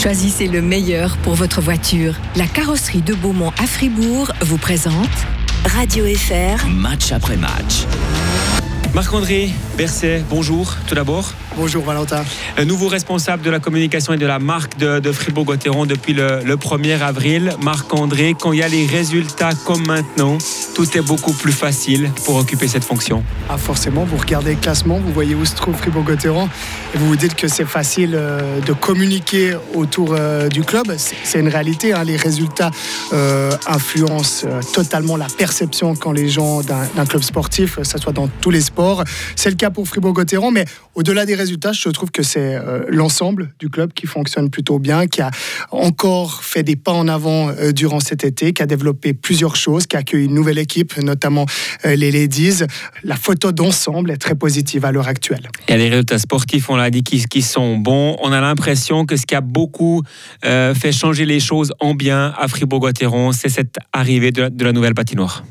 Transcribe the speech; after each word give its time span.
Choisissez 0.00 0.46
le 0.46 0.62
meilleur 0.62 1.16
pour 1.18 1.34
votre 1.34 1.60
voiture. 1.60 2.14
La 2.36 2.46
carrosserie 2.46 3.02
de 3.02 3.14
Beaumont 3.14 3.50
à 3.58 3.66
Fribourg 3.66 4.30
vous 4.42 4.56
présente 4.56 4.94
Radio 5.64 6.04
FR. 6.06 6.68
Match 6.68 7.10
après 7.10 7.36
match. 7.36 7.84
Marc-André 8.94 9.50
Berset, 9.78 10.24
bonjour 10.28 10.74
tout 10.88 10.96
d'abord. 10.96 11.32
Bonjour 11.56 11.84
Valentin. 11.84 12.24
Un 12.56 12.64
nouveau 12.64 12.88
responsable 12.88 13.44
de 13.44 13.50
la 13.50 13.60
communication 13.60 14.12
et 14.12 14.16
de 14.16 14.26
la 14.26 14.40
marque 14.40 14.76
de, 14.76 15.12
Fribourg-Gotteron 15.12 15.86
depuis 15.86 16.14
le, 16.14 16.56
1er 16.56 17.00
avril. 17.00 17.52
Marc-André, 17.62 18.34
quand 18.38 18.52
il 18.52 18.58
y 18.58 18.62
a 18.64 18.68
les 18.68 18.86
résultats 18.86 19.50
comme 19.64 19.86
maintenant, 19.86 20.38
tout 20.74 20.98
est 20.98 21.00
beaucoup 21.00 21.32
plus 21.32 21.52
facile 21.52 22.10
pour 22.24 22.34
occuper 22.36 22.66
cette 22.66 22.82
fonction. 22.82 23.22
Ah 23.48 23.56
forcément, 23.56 24.04
vous 24.04 24.16
regardez 24.16 24.54
le 24.54 24.60
classement, 24.60 24.98
vous 24.98 25.12
voyez 25.12 25.36
où 25.36 25.44
se 25.44 25.54
trouve 25.54 25.76
Fribourg-Gotteron 25.76 26.48
et 26.94 26.98
vous 26.98 27.06
vous 27.06 27.16
dites 27.16 27.36
que 27.36 27.46
c'est 27.46 27.64
facile 27.64 28.14
euh, 28.14 28.60
de 28.60 28.72
communiquer 28.72 29.56
autour 29.74 30.14
euh, 30.18 30.48
du 30.48 30.62
club. 30.62 30.92
C'est 30.96 31.38
une 31.38 31.48
réalité, 31.48 31.92
hein. 31.92 32.02
les 32.02 32.16
résultats 32.16 32.72
euh, 33.12 33.52
influencent 33.68 34.46
totalement 34.72 35.16
la 35.16 35.26
perception 35.26 35.94
quand 35.94 36.10
les 36.10 36.28
gens 36.28 36.62
d'un 36.62 37.06
club 37.06 37.22
sportif, 37.22 37.76
que 37.76 37.84
ce 37.84 37.98
soit 37.98 38.12
dans 38.12 38.28
tous 38.40 38.50
les 38.50 38.60
sports. 38.60 39.04
C'est 39.36 39.50
le 39.50 39.56
cas 39.56 39.67
pour 39.70 39.86
Fribourg-Gotteron, 39.88 40.50
mais 40.50 40.64
au-delà 40.94 41.26
des 41.26 41.34
résultats, 41.34 41.72
je 41.72 41.88
trouve 41.90 42.10
que 42.10 42.22
c'est 42.22 42.54
euh, 42.56 42.84
l'ensemble 42.88 43.52
du 43.58 43.68
club 43.68 43.92
qui 43.92 44.06
fonctionne 44.06 44.50
plutôt 44.50 44.78
bien, 44.78 45.06
qui 45.06 45.20
a 45.20 45.30
encore 45.70 46.42
fait 46.44 46.62
des 46.62 46.76
pas 46.76 46.92
en 46.92 47.08
avant 47.08 47.48
euh, 47.50 47.72
durant 47.72 48.00
cet 48.00 48.24
été, 48.24 48.52
qui 48.52 48.62
a 48.62 48.66
développé 48.66 49.14
plusieurs 49.14 49.56
choses, 49.56 49.86
qui 49.86 49.96
a 49.96 50.00
accueilli 50.00 50.26
une 50.26 50.34
nouvelle 50.34 50.58
équipe, 50.58 50.96
notamment 50.98 51.46
euh, 51.84 51.94
les 51.96 52.10
Ladies. 52.10 52.64
La 53.04 53.16
photo 53.16 53.52
d'ensemble 53.52 54.10
est 54.10 54.16
très 54.16 54.34
positive 54.34 54.84
à 54.84 54.92
l'heure 54.92 55.08
actuelle. 55.08 55.48
Il 55.68 55.72
y 55.72 55.74
a 55.74 55.76
les 55.78 55.88
résultats 55.88 56.18
sportifs, 56.18 56.70
on 56.70 56.76
l'a 56.76 56.90
dit, 56.90 57.02
qui, 57.02 57.42
sont 57.42 57.76
bons. 57.76 58.16
On 58.22 58.32
a 58.32 58.40
l'impression 58.40 59.06
que 59.06 59.16
ce 59.16 59.26
qui 59.26 59.34
a 59.34 59.40
beaucoup 59.40 60.02
fait 60.42 60.92
changer 60.92 61.24
les 61.24 61.40
choses 61.40 61.72
en 61.80 61.94
bien 61.94 62.34
à 62.36 62.48
Fribourg-Gotteron, 62.48 63.32
c'est 63.32 63.48
cette 63.48 63.76
arrivée 63.92 64.32
de 64.32 64.64
la 64.64 64.72
nouvelle 64.72 64.94
patinoire. 64.94 65.44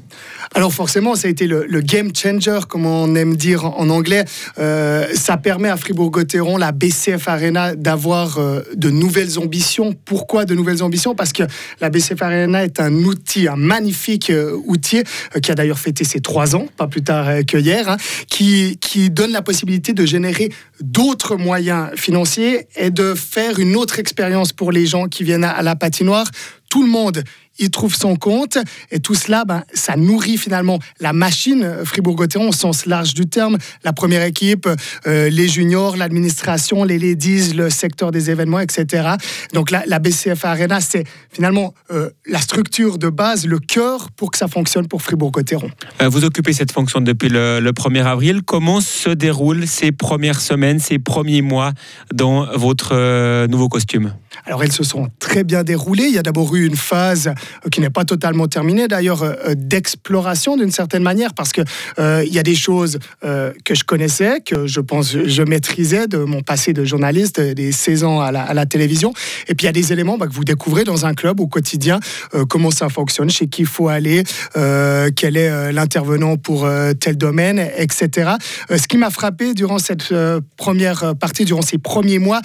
Alors 0.58 0.74
forcément, 0.74 1.14
ça 1.14 1.28
a 1.28 1.30
été 1.30 1.46
le, 1.46 1.82
game 1.82 2.10
changer, 2.16 2.62
comme 2.68 2.88
on 2.88 3.14
aime 3.14 3.36
dire 3.36 3.64
en 3.64 3.92
anglais. 3.92 4.26
Euh, 4.58 5.06
ça 5.14 5.38
permet 5.38 5.70
à 5.70 5.78
Fribourg-Gotteron, 5.78 6.58
la 6.58 6.72
BCF 6.72 7.28
Arena, 7.28 7.76
d'avoir 7.76 8.40
euh, 8.40 8.62
de 8.74 8.90
nouvelles 8.90 9.38
ambitions. 9.38 9.94
Pourquoi 10.04 10.46
de 10.46 10.56
nouvelles 10.56 10.82
ambitions? 10.82 11.14
Parce 11.14 11.32
que 11.32 11.44
la 11.80 11.92
BCF 11.92 12.24
Arena 12.24 12.64
est 12.64 12.80
un 12.80 12.92
outil, 12.92 13.48
un 13.48 13.56
magnifique 13.56 14.32
euh, 14.32 14.58
outil, 14.66 15.04
qui 15.44 15.52
a 15.52 15.54
d'ailleurs 15.54 15.78
fêté 15.78 16.04
ses 16.04 16.22
trois 16.22 16.56
ans, 16.56 16.66
pas 16.76 16.88
plus 16.88 17.04
tard 17.04 17.46
que 17.46 17.58
hier, 17.60 17.88
hein, 17.88 17.98
qui, 18.28 18.80
qui 18.82 19.12
donne 19.12 19.34
la 19.34 19.44
possibilité 19.44 19.94
de 19.94 20.08
générer 20.08 20.52
d'autres 20.82 21.36
moyens 21.36 21.90
financiers 21.94 22.68
et 22.76 22.90
de 22.90 23.14
faire 23.14 23.60
une 23.60 23.76
autre 23.76 24.00
expérience 24.00 24.54
pour 24.54 24.72
les 24.72 24.88
gens 24.88 25.06
qui 25.06 25.24
viennent 25.24 25.44
à 25.44 25.62
la 25.62 25.76
patinoire. 25.76 26.26
Tout 26.68 26.82
le 26.82 26.90
monde 26.90 27.24
il 27.60 27.70
trouve 27.70 27.96
son 27.96 28.16
compte. 28.16 28.58
Et 28.92 29.00
tout 29.00 29.16
cela, 29.16 29.46
ben, 29.46 29.64
ça 29.74 29.96
nourrit 29.96 30.38
finalement 30.38 30.80
la 31.00 31.14
machine 31.14 31.64
euh, 31.64 31.86
Fribourg-Gotteron 31.86 32.50
au 32.50 32.54
sens 32.54 32.86
large 32.86 33.14
du 33.14 33.28
terme. 33.28 33.58
La 33.84 33.94
première 33.94 34.24
équipe, 34.24 34.68
euh, 35.08 35.30
les 35.30 35.48
juniors, 35.48 35.98
l'administration, 35.98 36.84
les 36.84 37.00
ladies, 37.00 37.54
le 37.54 37.70
secteur 37.70 38.12
des 38.12 38.30
événements, 38.30 38.60
etc. 38.60 39.10
Donc 39.54 39.72
la, 39.72 39.84
la 39.86 40.00
BCF 40.00 40.46
Arena, 40.46 40.82
c'est 40.82 41.04
finalement 41.32 41.74
euh, 41.92 42.10
la 42.26 42.40
structure 42.40 42.98
de 42.98 43.10
base, 43.10 43.46
le 43.46 43.60
cœur 43.60 44.12
pour 44.12 44.32
que 44.32 44.38
ça 44.38 44.48
fonctionne 44.48 44.88
pour 44.88 45.02
Fribourg-Gotteron. 45.02 45.70
vous 46.02 46.26
occupez 46.26 46.54
cette 46.54 46.72
fonction 46.72 47.02
depuis 47.02 47.30
le, 47.30 47.60
le 47.60 47.72
1er 47.72 48.04
avril. 48.04 48.42
Comment 48.46 48.82
se 48.82 49.10
déroulent 49.10 49.68
ces 49.68 49.92
premières 49.92 50.42
semaines, 50.42 50.80
ces 50.80 51.00
premiers 51.00 51.42
mois 51.42 51.72
dans 52.14 52.46
votre 52.58 53.48
nouveau 53.48 53.70
costume? 53.70 54.14
Alors 54.46 54.64
elles 54.64 54.72
se 54.72 54.84
sont 54.84 55.10
très 55.20 55.44
bien 55.44 55.64
déroulées. 55.64 56.06
Il 56.06 56.14
y 56.14 56.18
a 56.18 56.24
d'abord 56.24 56.56
eu 56.56 56.66
une 56.66 56.76
phase 56.76 57.34
qui 57.72 57.82
n'est 57.82 57.90
pas 57.90 58.06
totalement 58.06 58.48
terminée, 58.48 58.88
d'ailleurs 58.88 59.24
euh, 59.24 59.34
euh, 59.48 59.56
d'exploration 59.56 60.58
d'une 60.58 60.72
certaine 60.72 61.04
manière, 61.04 61.34
parce 61.34 61.52
que 61.52 61.62
il 61.98 62.34
y 62.34 62.40
a 62.40 62.44
des 62.44 62.56
choses 62.56 63.00
que 63.22 63.76
je 63.76 63.84
connaissais, 63.84 64.42
que 64.42 64.68
je 64.68 64.80
pense 64.80 65.18
je 65.18 65.44
maîtrisais 65.44 66.08
de 66.08 66.18
mon 66.18 66.42
passé 66.42 66.74
de 66.74 66.86
journaliste, 66.86 67.40
des 67.40 67.72
16 67.72 68.04
ans 68.04 68.22
à 68.22 68.32
la, 68.32 68.66
télévision. 68.66 69.14
Et 69.48 69.56
puis 69.56 69.66
il 69.66 69.68
y 69.68 69.70
a 69.70 69.74
des 69.74 69.94
éléments 69.94 70.18
bah, 70.18 70.28
que 70.28 70.34
vous 70.34 70.44
découvrez 70.44 70.84
dans 70.84 71.06
un 71.06 71.14
club 71.14 71.40
au 71.40 71.48
quotidien, 71.48 72.00
comment 72.50 72.72
ça 72.72 72.90
fonctionne, 72.90 73.30
chez 73.30 73.48
qui 73.48 73.64
il 73.64 73.68
faut 73.68 73.88
aller, 73.88 74.24
quel 75.16 75.38
est 75.38 75.72
l'intervenant 75.72 76.38
pour 76.38 76.68
tel 77.00 77.18
domaine, 77.18 77.60
etc. 77.78 78.32
ce 78.70 78.88
qui 78.88 78.98
m'a 78.98 79.10
frappé 79.10 79.54
durant 79.54 79.80
cette 79.80 80.14
première 80.56 81.16
partie, 81.16 81.46
durant 81.46 81.62
ces 81.62 81.78
premiers 81.78 82.20
mois, 82.20 82.42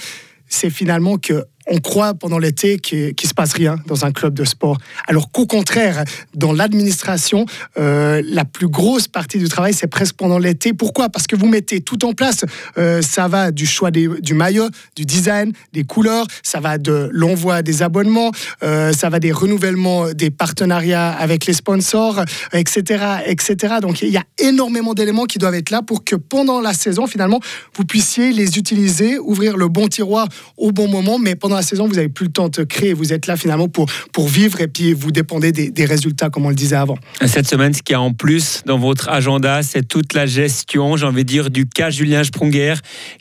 c'est 0.53 0.71
finalement 0.71 1.17
que 1.17 1.45
on 1.67 1.79
croit 1.79 2.15
pendant 2.15 2.39
l'été 2.39 2.79
qu'il 2.79 3.15
ne 3.23 3.29
se 3.29 3.35
passe 3.35 3.53
rien 3.53 3.77
dans 3.87 4.05
un 4.05 4.13
club 4.13 4.35
de 4.35 4.45
sport. 4.45 4.79
Alors 5.07 5.31
qu'au 5.31 5.47
contraire, 5.47 6.05
dans 6.35 6.53
l'administration, 6.53 7.47
euh, 7.79 8.23
la 8.25 8.45
plus 8.45 8.69
grosse 8.69 9.09
partie 9.09 9.39
du 9.39 9.49
travail, 9.49 9.75
c'est 9.75 9.87
presque 9.87 10.17
pendant 10.17 10.39
l'été. 10.39 10.73
Pourquoi? 10.73 11.09
Parce 11.09 11.27
que 11.27 11.37
vous 11.37 11.47
mettez 11.47 11.81
tout 11.81 12.05
en 12.05 12.13
place. 12.13 12.45
Euh, 12.79 13.03
ça 13.03 13.29
va 13.29 13.51
du 13.51 13.67
choix 13.67 13.91
du 13.91 14.35
maillot, 14.35 14.69
du 14.97 15.05
design, 15.05 15.53
des 15.73 15.85
couleurs, 15.85 16.27
ça 16.43 16.61
va 16.61 16.79
de 16.79 17.09
l'envoi 17.13 17.63
des 17.63 17.83
abonnements, 17.83 18.31
euh, 18.63 18.93
ça 18.93 19.09
va 19.09 19.21
des 19.21 19.33
renouvellements 19.33 20.13
des 20.13 20.31
partenariats 20.31 21.11
avec 21.11 21.47
les 21.47 21.53
sponsors, 21.53 22.23
etc., 22.53 23.05
etc. 23.27 23.75
Donc 23.81 24.03
il 24.03 24.09
y 24.09 24.17
a 24.17 24.25
énormément 24.39 24.95
d'éléments 24.95 25.25
qui 25.25 25.39
doivent 25.39 25.55
être 25.55 25.71
là 25.71 25.83
pour 25.83 26.05
que 26.05 26.17
pendant 26.17 26.61
la 26.61 26.73
saison, 26.73 27.07
finalement, 27.07 27.41
vous 27.77 27.85
puissiez 27.85 28.33
les 28.33 28.59
utiliser, 28.59 29.19
ouvrir 29.19 29.57
le 29.57 29.69
bon 29.69 29.89
tiroir 29.89 30.29
au 30.57 30.73
bon 30.73 30.89
moment, 30.89 31.19
mais 31.19 31.35
pendant 31.35 31.52
la 31.55 31.63
saison, 31.63 31.87
vous 31.87 31.95
n'avez 31.95 32.09
plus 32.09 32.27
le 32.27 32.33
temps 32.33 32.49
de 32.49 32.63
créer. 32.65 32.93
Vous 32.93 33.13
êtes 33.13 33.27
là 33.27 33.37
finalement 33.37 33.69
pour, 33.69 33.87
pour 34.13 34.29
vivre 34.29 34.61
et 34.61 34.69
puis 34.69 34.93
vous 34.93 35.11
dépendez 35.11 35.53
des, 35.53 35.85
résultats, 35.85 36.31
comme 36.31 36.47
on 36.47 36.49
le 36.49 36.55
disait 36.55 36.77
avant. 36.77 36.97
Cette 37.27 37.49
semaine, 37.49 37.75
ce 37.75 37.83
qu'il 37.83 37.95
y 37.95 37.97
a 37.97 38.01
en 38.01 38.13
plus 38.13 38.63
dans 38.67 38.79
votre 38.79 39.09
agenda, 39.09 39.63
c'est 39.63 39.87
toute 39.87 40.15
la 40.15 40.27
gestion, 40.27 40.97
j'ai 40.97 41.07
envie 41.07 41.25
de 41.25 41.29
dire, 41.29 41.51
du 41.51 41.67
cas 41.67 41.91
Julien 41.91 42.23
Sprunger 42.25 42.75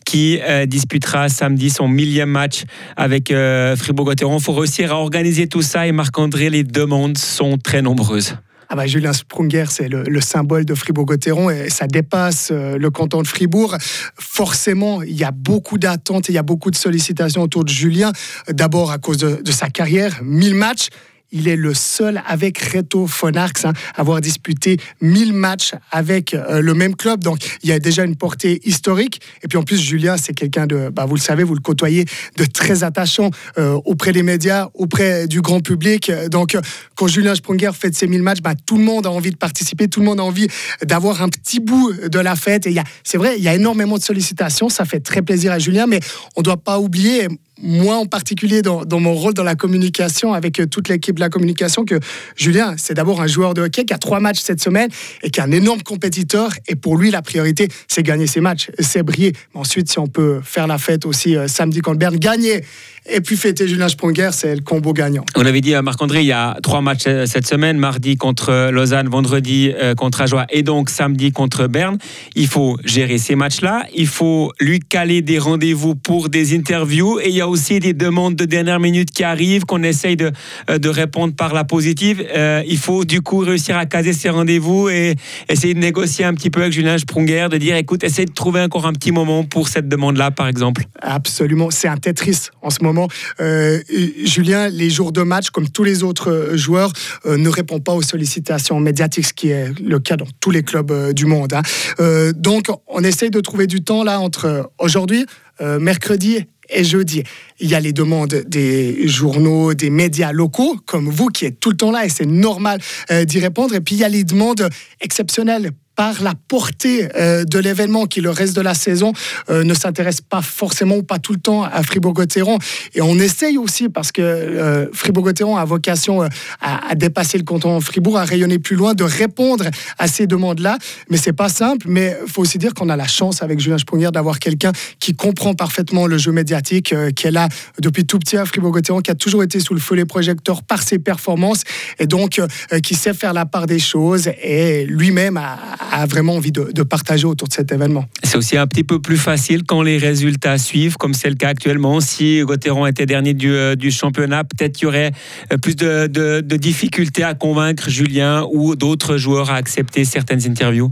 qui 0.06 0.40
euh, 0.42 0.66
disputera 0.66 1.30
samedi 1.30 1.70
son 1.70 1.88
millième 1.88 2.30
match 2.30 2.64
avec 2.96 3.32
euh, 3.32 3.76
Fribourg-Gotteron. 3.76 4.38
Il 4.38 4.44
faut 4.44 4.54
réussir 4.54 4.94
à 4.94 4.98
organiser 4.98 5.48
tout 5.48 5.62
ça 5.62 5.88
et 5.88 5.92
Marc-André, 5.92 6.50
les 6.50 6.64
demandes 6.64 7.18
sont 7.18 7.58
très 7.58 7.82
nombreuses. 7.82 8.36
Ah 8.74 8.78
bah, 8.78 8.88
Julien 8.88 9.12
Sprunger, 9.12 9.66
c'est 9.68 9.90
le, 9.90 10.22
symbole 10.22 10.64
de 10.64 10.74
Fribourg-Gotteron 10.76 11.50
et 11.50 11.70
ça 11.70 11.88
dépasse 11.88 12.52
euh, 12.54 12.78
le 12.78 12.90
canton 12.90 13.22
de 13.22 13.28
Fribourg. 13.28 13.76
Forcément, 14.18 15.02
il 15.02 15.12
y 15.12 15.26
a 15.26 15.32
beaucoup 15.32 15.78
d'attentes 15.78 16.30
il 16.30 16.36
y 16.36 16.38
a 16.38 16.42
beaucoup 16.42 16.72
de 16.72 16.78
sollicitations 16.78 17.42
autour 17.42 17.66
de 17.66 17.70
Julien. 17.70 18.14
D'abord 18.48 18.92
à 18.92 18.98
cause 18.98 19.18
de, 19.18 19.42
de 19.42 19.52
sa 19.52 19.70
carrière, 19.70 20.22
1000 20.24 20.56
matchs 20.56 20.88
il 21.32 21.48
est 21.48 21.56
le 21.56 21.74
seul 21.74 22.22
avec 22.26 22.60
Reto 22.60 23.08
Fonarx 23.08 23.66
hein, 23.66 23.74
à 23.96 24.02
avoir 24.02 24.22
disputé 24.22 24.78
1000 25.02 25.34
matchs 25.34 25.74
avec 25.92 26.34
euh, 26.34 26.62
le 26.62 26.74
même 26.74 26.96
club. 26.96 27.24
Donc 27.24 27.40
il 27.64 27.70
y 27.70 27.74
a 27.74 27.80
déjà 27.80 28.04
une 28.04 28.16
portée 28.16 28.62
historique. 28.64 29.22
Et 29.44 29.48
puis 29.48 29.58
en 29.58 29.64
plus, 29.64 29.80
Julien, 29.80 30.18
c'est 30.18 30.34
quelqu'un 30.34 30.68
de, 30.68 30.90
bah, 30.90 31.06
vous 31.06 31.16
le 31.16 31.22
savez, 31.22 31.44
vous 31.44 31.56
le 31.56 31.62
côtoyez, 31.62 32.06
de 32.38 32.46
très 32.46 32.84
attachant 32.84 33.32
euh, 33.58 33.80
auprès 33.86 34.12
des 34.12 34.24
médias, 34.24 34.70
auprès 34.74 35.28
du 35.28 35.42
grand 35.42 35.62
public. 35.62 36.12
Donc 36.30 36.58
quand 36.96 37.08
Julien 37.08 37.36
Sprunger 37.36 37.72
fait 37.74 37.96
ses 37.96 38.08
1000 38.08 38.22
matchs, 38.24 38.42
bah, 38.42 38.54
tout 38.66 38.78
le 38.78 38.84
monde 38.84 39.06
a 39.06 39.12
envie 39.12 39.32
de 39.32 39.38
participer, 39.38 39.88
tout 39.88 40.00
le 40.00 40.06
monde 40.06 40.20
a 40.20 40.24
envie 40.24 40.48
d'avoir 40.84 41.22
un 41.22 41.30
petit 41.30 41.60
bout 41.60 41.94
de 41.94 42.20
la 42.20 42.36
fête. 42.36 42.68
Et 42.68 42.76
c'est 43.04 43.18
vrai, 43.18 43.36
il 43.38 43.44
y 43.44 43.48
a 43.48 43.56
énormément 43.56 43.98
de 43.98 44.04
sollicitations. 44.04 44.70
Ça 44.70 44.86
fait 44.86 45.00
très 45.00 45.22
plaisir 45.22 45.52
à 45.52 45.60
Julien, 45.60 45.88
mais 45.88 46.00
on 46.36 46.42
ne 46.42 46.44
doit 46.44 46.58
pas 46.58 46.80
oublier 46.80 47.28
moi 47.62 47.96
en 47.96 48.06
particulier 48.06 48.62
dans, 48.62 48.86
mon 49.00 49.14
rôle 49.14 49.34
dans 49.34 49.44
la 49.44 49.56
communication 49.56 50.34
avec 50.34 50.60
euh, 50.60 50.66
toute 50.66 50.90
l'équipe 50.90 51.16
de 51.16 51.20
la 51.20 51.30
communication 51.30 51.86
que 51.86 52.00
Julien, 52.36 52.76
c'est 52.78 52.94
d'abord 52.94 53.22
un 53.22 53.28
joueur 53.28 53.54
de 53.54 53.62
hockey 53.62 53.86
qui 53.86 53.94
a 53.94 53.98
trois 53.98 54.20
matchs 54.20 54.40
cette 54.40 54.62
semaine 54.62 54.90
et 55.24 55.30
qui 55.30 55.40
est 55.40 55.44
un 55.44 55.52
énorme 55.52 55.82
compétiteur. 55.82 56.52
Et 56.68 56.76
pour 56.76 56.98
lui, 56.98 57.12
la 57.12 57.22
priorité, 57.22 57.68
c'est 57.88 58.04
gagner 58.04 58.28
ses 58.28 58.42
matchs, 58.42 58.70
c'est 58.80 59.04
briller. 59.04 59.34
ensuite, 59.54 59.92
si 59.92 60.00
on 60.00 60.08
peut 60.08 60.42
faire 60.44 60.68
la 60.68 60.78
fête 60.78 61.06
aussi 61.06 61.36
euh, 61.36 61.48
samedi 61.48 61.82
contre 61.82 62.00
Berne, 62.00 62.18
gagner 62.18 62.64
et 63.08 63.22
puis 63.22 63.36
fêter 63.36 63.68
Julien 63.68 63.90
Sprunger, 63.90 64.30
c'est 64.32 64.56
le 64.56 64.62
combo 64.62 64.94
gagnant. 64.94 65.26
On 65.36 65.46
avait 65.46 65.62
dit 65.62 65.74
à 65.74 65.82
Marc-André, 65.82 66.22
il 66.22 66.28
y 66.28 66.32
a 66.32 66.58
trois 66.62 66.82
matchs 66.82 67.04
euh, 67.08 67.26
cette 67.26 67.48
semaine, 67.48 67.78
mardi 67.78 68.18
contre 68.18 68.70
Lausanne, 68.72 69.10
vendredi 69.10 69.72
contre 69.98 70.22
Ajoie 70.22 70.46
et 70.50 70.64
donc 70.64 70.90
samedi 70.90 71.32
contre 71.32 71.68
Berne. 71.68 71.98
Il 72.36 72.48
faut 72.48 72.78
gérer 72.84 73.18
ces 73.18 73.36
matchs-là, 73.36 73.86
il 73.96 74.08
faut 74.08 74.52
lui 74.60 74.80
caler 74.80 75.22
des 75.22 75.40
rendez-vous 75.40 75.96
pour 75.96 76.30
des 76.30 76.56
interviews 76.56 77.20
et 77.20 77.30
il 77.30 77.36
y 77.36 77.42
a 77.42 77.48
aussi 77.48 77.80
des 77.80 77.94
demandes 77.94 78.36
de 78.36 78.46
dernière 78.46 78.80
minute 78.80 79.12
qui 79.12 79.24
arrivent, 79.24 79.66
qu'on 79.66 79.84
essaye 79.84 80.16
de, 80.16 80.32
euh, 80.70 80.78
de 80.78 80.90
répondre 80.90 81.34
par 81.36 81.54
la 81.54 81.64
positive. 81.64 82.26
Euh, 82.36 82.64
il 82.68 82.78
faut 82.78 83.06
du 83.06 83.22
coup 83.22 83.40
réussir 83.40 83.78
à 83.78 83.86
caser 83.86 84.14
ces 84.14 84.30
rendez-vous 84.30 84.90
et 84.90 85.16
essayer 85.50 85.74
de 85.74 85.80
négocier 85.80 86.26
un 86.26 86.34
petit 86.34 86.50
peu 86.50 86.62
avec 86.62 86.74
Julien 86.74 86.98
Sprunger, 86.98 87.48
de 87.50 87.58
dire 87.58 87.76
écoute, 87.76 88.04
essaye 88.04 88.26
de 88.26 88.34
trouver 88.34 88.62
encore 88.62 88.86
un 88.86 88.94
petit 88.94 89.12
moment 89.12 89.44
pour 89.44 89.68
cette 89.68 89.88
demande-là, 89.88 90.32
par 90.32 90.48
exemple. 90.48 90.84
Absolument, 91.02 91.70
c'est 91.72 91.88
un 91.88 91.98
Tetris 91.98 92.50
en 92.62 92.70
ce 92.70 92.84
moment. 92.84 92.91
Euh, 93.40 93.80
Julien, 94.24 94.70
les 94.70 94.90
jours 94.90 95.12
de 95.12 95.22
match, 95.22 95.50
comme 95.50 95.70
tous 95.70 95.84
les 95.84 96.04
autres 96.04 96.52
joueurs, 96.54 96.92
ne 97.26 97.50
répond 97.50 97.80
pas 97.80 97.94
aux 97.94 98.02
sollicitations 98.02 98.80
médiatiques, 98.80 99.28
ce 99.28 99.34
qui 99.34 99.50
est 99.50 99.78
le 99.80 100.00
cas 100.00 100.18
dans 100.18 100.28
tous 100.40 100.52
les 100.52 100.64
clubs 100.64 101.14
du 101.14 101.26
monde. 101.26 101.54
Hein. 101.54 102.32
donc, 102.36 102.68
on 102.88 103.04
essaye 103.04 103.30
de 103.30 103.40
trouver 103.40 103.68
du 103.68 103.84
temps 103.84 104.04
là 104.04 104.20
entre 104.20 104.72
aujourd'hui, 104.80 105.26
mercredi 105.60 106.46
et 106.72 106.84
jeudi. 106.84 107.24
Il 107.60 107.70
y 107.70 107.76
a 107.76 107.80
les 107.80 107.94
demandes 107.94 108.44
des 108.48 109.08
journaux, 109.08 109.74
des 109.74 109.90
médias 109.90 110.32
locaux, 110.32 110.78
comme 110.86 111.10
vous, 111.10 111.28
qui 111.28 111.46
êtes 111.46 111.60
tout 111.60 111.70
le 111.70 111.78
temps 111.78 111.92
là, 111.92 112.06
et 112.06 112.10
c'est 112.10 112.26
normal 112.26 112.80
euh, 113.12 113.26
d'y 113.26 113.40
répondre. 113.40 113.76
Et 113.76 113.82
puis, 113.82 113.96
il 113.96 114.00
y 114.00 114.04
a 114.04 114.10
les 114.10 114.24
demandes 114.24 114.70
exceptionnelles 115.00 115.72
par 115.96 116.22
la 116.24 116.34
portée 116.48 117.08
euh, 117.16 117.44
de 117.44 117.60
l'événement 117.60 118.06
qui, 118.06 118.22
le 118.22 118.30
reste 118.30 118.56
de 118.56 118.62
la 118.62 118.74
saison, 118.74 119.14
euh, 119.50 119.64
ne 119.64 119.74
s'intéresse 119.74 120.22
pas 120.22 120.42
forcément 120.42 120.96
ou 120.96 121.04
pas 121.04 121.20
tout 121.20 121.34
le 121.34 121.40
temps 121.40 121.64
à 121.64 121.84
Fribourg-Gotteron. 121.84 122.58
Et 122.94 123.02
on 123.02 123.16
essaye 123.20 123.58
aussi, 123.58 123.90
parce 123.90 124.12
que 124.12 124.22
euh, 124.22 124.88
Fribourg-Gotteron 124.94 125.58
a 125.58 125.66
vocation 125.66 126.28
à, 126.62 126.96
dépasser 126.96 127.38
le 127.38 127.44
canton 127.44 127.80
Fribourg, 127.82 128.18
à 128.18 128.26
rayonner 128.26 128.60
plus 128.60 128.76
loin, 128.76 128.94
de 128.94 129.04
répondre 129.04 129.66
à 129.98 130.08
ces 130.08 130.28
demandes-là. 130.28 130.78
Mais 131.10 131.18
c'est 131.18 131.34
pas 131.34 131.50
simple, 131.50 131.88
mais 131.90 132.18
faut 132.28 132.42
aussi 132.42 132.58
dire 132.58 132.74
qu'on 132.74 132.90
a 132.90 132.96
la 132.96 133.08
chance 133.08 133.42
avec 133.42 133.60
Julien 133.60 133.78
Sprunger 133.78 134.10
d'avoir 134.12 134.40
quelqu'un 134.40 134.72
qui 135.00 135.14
comprend 135.14 135.54
parfaitement 135.54 136.08
le 136.08 136.18
jeu 136.18 136.32
médiatique, 136.32 136.94
qui 137.16 137.28
est 137.28 137.32
là 137.32 137.48
depuis 137.80 138.06
tout 138.06 138.20
petit 138.20 138.38
à 138.38 138.46
Fribourg-Gotteron, 138.46 139.02
qui 139.02 139.12
a 139.12 139.16
toujours 139.16 139.44
été 139.44 139.60
sous 139.60 139.74
le 139.74 139.80
feu 139.80 139.96
des 139.96 140.06
projecteurs 140.06 140.64
par 140.64 140.84
ses 140.84 141.00
performances, 141.00 141.64
et 142.00 142.08
donc 142.08 142.42
qui 142.84 142.96
sait 142.96 143.14
faire 143.14 143.34
la 143.34 143.46
part 143.46 143.68
des 143.68 143.80
choses, 143.80 144.30
et 144.42 144.86
lui-même 144.86 145.38
a 145.38 145.58
a 145.90 146.06
vraiment 146.06 146.36
envie 146.36 146.52
de, 146.52 146.84
partager 146.84 147.26
autour 147.26 147.48
de 147.48 147.54
cet 147.54 147.72
événement. 147.72 148.06
C'est 148.24 148.38
aussi 148.38 148.58
un 148.58 148.68
petit 148.68 148.84
peu 148.84 149.00
plus 149.00 149.18
facile 149.18 149.64
quand 149.64 149.82
les 149.82 149.98
résultats 149.98 150.58
suivent, 150.58 150.98
comme 150.98 151.14
c'est 151.14 151.30
le 151.30 151.36
cas 151.36 151.50
actuellement. 151.50 152.00
Si 152.00 152.42
Gauthieron 152.42 152.86
était 152.86 153.06
dernier 153.06 153.34
du, 153.34 153.52
euh, 153.52 153.76
championnat, 153.90 154.44
peut-être 154.44 154.74
qu'il 154.74 154.86
y 154.86 154.88
aurait 154.88 155.12
euh, 155.52 155.58
plus 155.58 155.76
de, 155.76 156.42
difficultés 156.58 157.24
à 157.24 157.34
convaincre 157.34 157.90
Julien 157.90 158.46
ou 158.52 158.76
d'autres 158.76 159.18
joueurs 159.18 159.50
à 159.50 159.56
accepter 159.56 160.06
certaines 160.06 160.48
interviews 160.48 160.92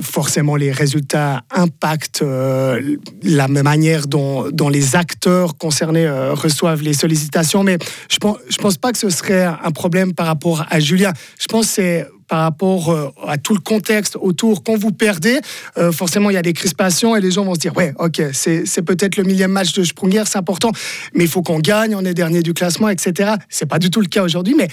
forcément 0.00 0.56
les 0.56 0.72
résultats 0.72 1.42
impactent 1.50 2.22
euh, 2.22 2.96
la 3.22 3.46
manière 3.46 4.06
dont, 4.06 4.48
les 4.70 4.96
acteurs 4.96 5.58
concernés 5.58 6.08
reçoivent 6.08 6.80
les 6.80 6.94
sollicitations, 6.94 7.62
mais 7.62 7.76
je 8.10 8.16
pense, 8.16 8.38
je 8.48 8.56
pense 8.56 8.78
pas 8.78 8.92
que 8.92 8.98
ce 8.98 9.10
serait 9.10 9.44
un 9.44 9.70
problème 9.70 10.14
par 10.14 10.28
rapport 10.28 10.64
à 10.70 10.80
Julien. 10.80 11.12
Je 11.38 11.46
pense 11.46 11.66
que 11.66 11.72
c'est 11.74 12.06
par 12.32 12.44
rapport 12.44 12.90
euh, 12.90 13.10
à 13.26 13.36
tout 13.36 13.52
le 13.52 13.60
contexte 13.60 14.16
autour. 14.18 14.64
Quand 14.64 14.74
vous 14.74 14.90
perdez, 14.90 15.38
euh, 15.76 15.92
forcément, 15.92 16.30
il 16.30 16.32
y 16.32 16.38
a 16.38 16.42
des 16.42 16.54
crispations 16.54 17.14
et 17.14 17.20
les 17.20 17.30
gens 17.30 17.44
vont 17.44 17.52
se 17.52 17.60
dire 17.60 17.76
Ouais, 17.76 17.92
ok, 17.98 18.22
c'est 18.32 18.80
peut-être 18.80 19.18
le 19.18 19.24
millième 19.24 19.50
match 19.50 19.74
de 19.74 19.84
Sprunger, 19.84 20.22
c'est 20.24 20.38
important, 20.38 20.72
mais 21.12 21.24
il 21.24 21.28
faut 21.28 21.42
qu'on 21.42 21.58
gagne, 21.58 21.94
on 21.94 22.06
est 22.06 22.14
dernier 22.14 22.42
du 22.42 22.54
classement, 22.54 22.88
etc. 22.88 23.32
C'est 23.50 23.66
pas 23.66 23.78
du 23.78 23.90
tout 23.90 24.00
le 24.00 24.06
cas 24.06 24.22
aujourd'hui, 24.22 24.54
mais 24.56 24.68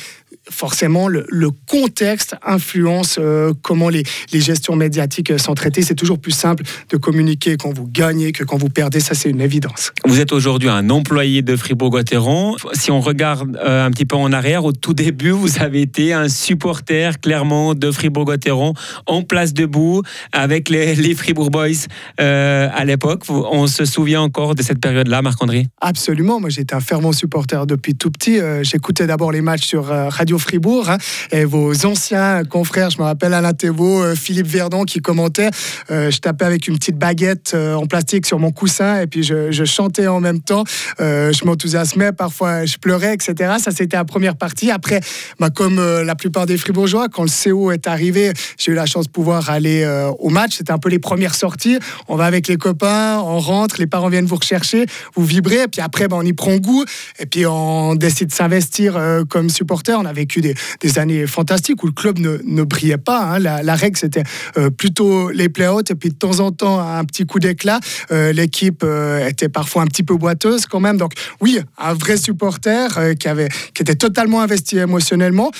forcément, 0.49 1.07
le, 1.07 1.25
contexte 1.67 2.35
influence 2.43 3.17
euh, 3.19 3.53
comment 3.61 3.89
les, 3.89 4.03
gestions 4.31 4.75
médiatiques 4.75 5.39
sont 5.39 5.53
traitées. 5.53 5.81
C'est 5.81 5.95
toujours 5.95 6.19
plus 6.19 6.31
simple 6.31 6.63
de 6.89 6.97
communiquer 6.97 7.57
quand 7.57 7.73
vous 7.75 7.87
gagnez 7.87 8.31
que 8.31 8.43
quand 8.43 8.57
vous 8.57 8.69
perdez. 8.69 8.99
Ça, 8.99 9.13
c'est 9.13 9.29
une 9.29 9.41
évidence. 9.41 9.91
Vous 10.05 10.19
êtes 10.19 10.31
aujourd'hui 10.31 10.69
un 10.69 10.89
employé 10.89 11.41
de 11.41 11.55
Fribourg-Gotteron. 11.55 12.55
Si 12.73 12.91
on 12.91 13.01
regarde 13.01 13.57
euh, 13.57 13.85
un 13.85 13.91
petit 13.91 14.05
peu 14.05 14.15
en 14.15 14.31
arrière, 14.31 14.65
au 14.65 14.71
tout 14.71 14.93
début, 14.93 15.31
vous 15.31 15.59
avez 15.59 15.81
été 15.81 16.13
un 16.13 16.29
supporter 16.29 17.19
clairement 17.19 17.75
de 17.75 17.91
Fribourg-Gotteron 17.91 18.73
en 19.05 19.21
place 19.23 19.53
debout 19.53 20.01
avec 20.31 20.69
les, 20.69 21.13
Fribourg 21.13 21.51
Boys 21.51 21.87
euh, 22.19 22.69
à 22.73 22.85
l'époque. 22.85 23.23
On 23.29 23.67
se 23.67 23.85
souvient 23.85 24.21
encore 24.21 24.55
de 24.55 24.63
cette 24.63 24.79
période-là, 24.79 25.21
Marc-André? 25.21 25.67
Absolument. 25.81 26.39
Moi, 26.39 26.49
j'étais 26.49 26.73
un 26.73 26.79
fervent 26.79 27.11
supporter 27.11 27.65
depuis 27.65 27.95
tout 27.95 28.11
petit. 28.11 28.39
J'écoutais 28.61 29.07
d'abord 29.07 29.31
les 29.31 29.41
matchs 29.41 29.67
sur 29.67 29.85
Radio 29.85 30.38
Fribourg. 30.39 30.89
Hein, 30.89 30.97
et 31.31 31.45
vos 31.45 31.85
anciens 31.85 32.43
confrères, 32.43 32.89
je 32.89 32.97
me 32.97 33.03
rappelle 33.03 33.33
Alain 33.33 33.53
Thévaux, 33.53 34.03
euh, 34.03 34.15
Philippe 34.15 34.47
Verdon 34.47 34.83
qui 34.83 34.99
commentaient. 34.99 35.49
Euh, 35.91 36.11
je 36.11 36.19
tapais 36.19 36.45
avec 36.45 36.67
une 36.67 36.77
petite 36.77 36.97
baguette 36.97 37.51
euh, 37.53 37.75
en 37.75 37.85
plastique 37.85 38.25
sur 38.25 38.39
mon 38.39 38.51
coussin 38.51 39.01
et 39.01 39.07
puis 39.07 39.23
je, 39.23 39.63
chantais 39.65 40.07
en 40.07 40.19
même 40.19 40.39
temps. 40.39 40.63
je 40.99 41.45
m'enthousiasmais, 41.45 42.11
parfois 42.11 42.65
je 42.65 42.77
pleurais, 42.77 43.13
etc. 43.13 43.55
Ça, 43.59 43.71
c'était 43.71 43.97
la 43.97 44.05
première 44.05 44.35
partie. 44.35 44.71
Après, 44.71 44.99
bah, 45.39 45.49
comme 45.49 45.79
la 45.79 46.15
plupart 46.15 46.45
des 46.45 46.57
Fribourgeois, 46.57 47.07
quand 47.09 47.23
le 47.23 47.29
CO 47.29 47.71
est 47.71 47.85
arrivé, 47.87 48.33
j'ai 48.57 48.71
eu 48.71 48.75
la 48.75 48.85
chance 48.85 49.05
de 49.05 49.11
pouvoir 49.11 49.49
aller 49.49 49.85
au 50.17 50.29
match. 50.29 50.55
C'était 50.57 50.71
un 50.71 50.79
peu 50.79 50.89
les 50.89 50.97
premières 50.97 51.35
sorties. 51.35 51.77
On 52.07 52.15
va 52.15 52.25
avec 52.25 52.47
les 52.47 52.57
copains, 52.57 53.19
on 53.19 53.39
rentre, 53.39 53.75
les 53.79 53.87
parents 53.87 54.09
viennent 54.09 54.25
vous 54.25 54.37
rechercher, 54.37 54.85
vous 55.15 55.25
vibrez, 55.25 55.63
et 55.63 55.67
puis 55.67 55.81
après, 55.81 56.07
bah, 56.07 56.15
on 56.17 56.25
y 56.25 56.33
prend 56.33 56.55
goût, 56.57 56.83
et 57.19 57.25
puis 57.25 57.45
on 57.45 57.95
décide 57.95 58.29
de 58.29 58.33
s'investir 58.33 58.99
comme 59.29 59.49
supporter. 59.49 59.93
On 59.99 60.05
avait 60.05 60.18
vécu 60.19 60.41
des, 60.41 60.99
années 60.99 61.27
fantastiques 61.27 61.81
où 61.83 61.87
le 61.87 61.93
club 61.93 62.19
ne, 62.19 62.63
brillait 62.63 62.97
pas. 62.97 63.35
Hein. 63.35 63.39
La, 63.39 63.75
règle, 63.75 63.97
c'était 63.97 64.23
euh, 64.57 64.69
plutôt 64.69 65.29
les 65.29 65.49
play-outs 65.49 65.89
et 65.89 65.95
puis 65.95 66.09
de 66.09 66.15
temps 66.15 66.39
en 66.39 66.51
temps 66.51 66.79
un 66.79 67.05
petit 67.05 67.25
coup 67.25 67.39
d'éclat. 67.39 67.79
Euh, 68.11 68.33
l'équipe 68.33 68.81
euh, 68.83 69.27
était 69.27 69.49
parfois 69.49 69.83
un 69.83 69.85
petit 69.85 70.03
peu 70.03 70.15
boiteuse 70.15 70.65
quand 70.65 70.81
même. 70.81 70.97
Donc 70.97 71.13
oui, 71.39 71.59
un 71.77 71.93
vrai 71.93 72.17
supporter 72.17 73.15
qui, 73.17 73.27
avait, 73.27 73.49
qui 73.73 73.81
était 73.83 73.95
totalement 73.95 74.41
investi 74.41 74.77
émotionnellement. 74.77 75.51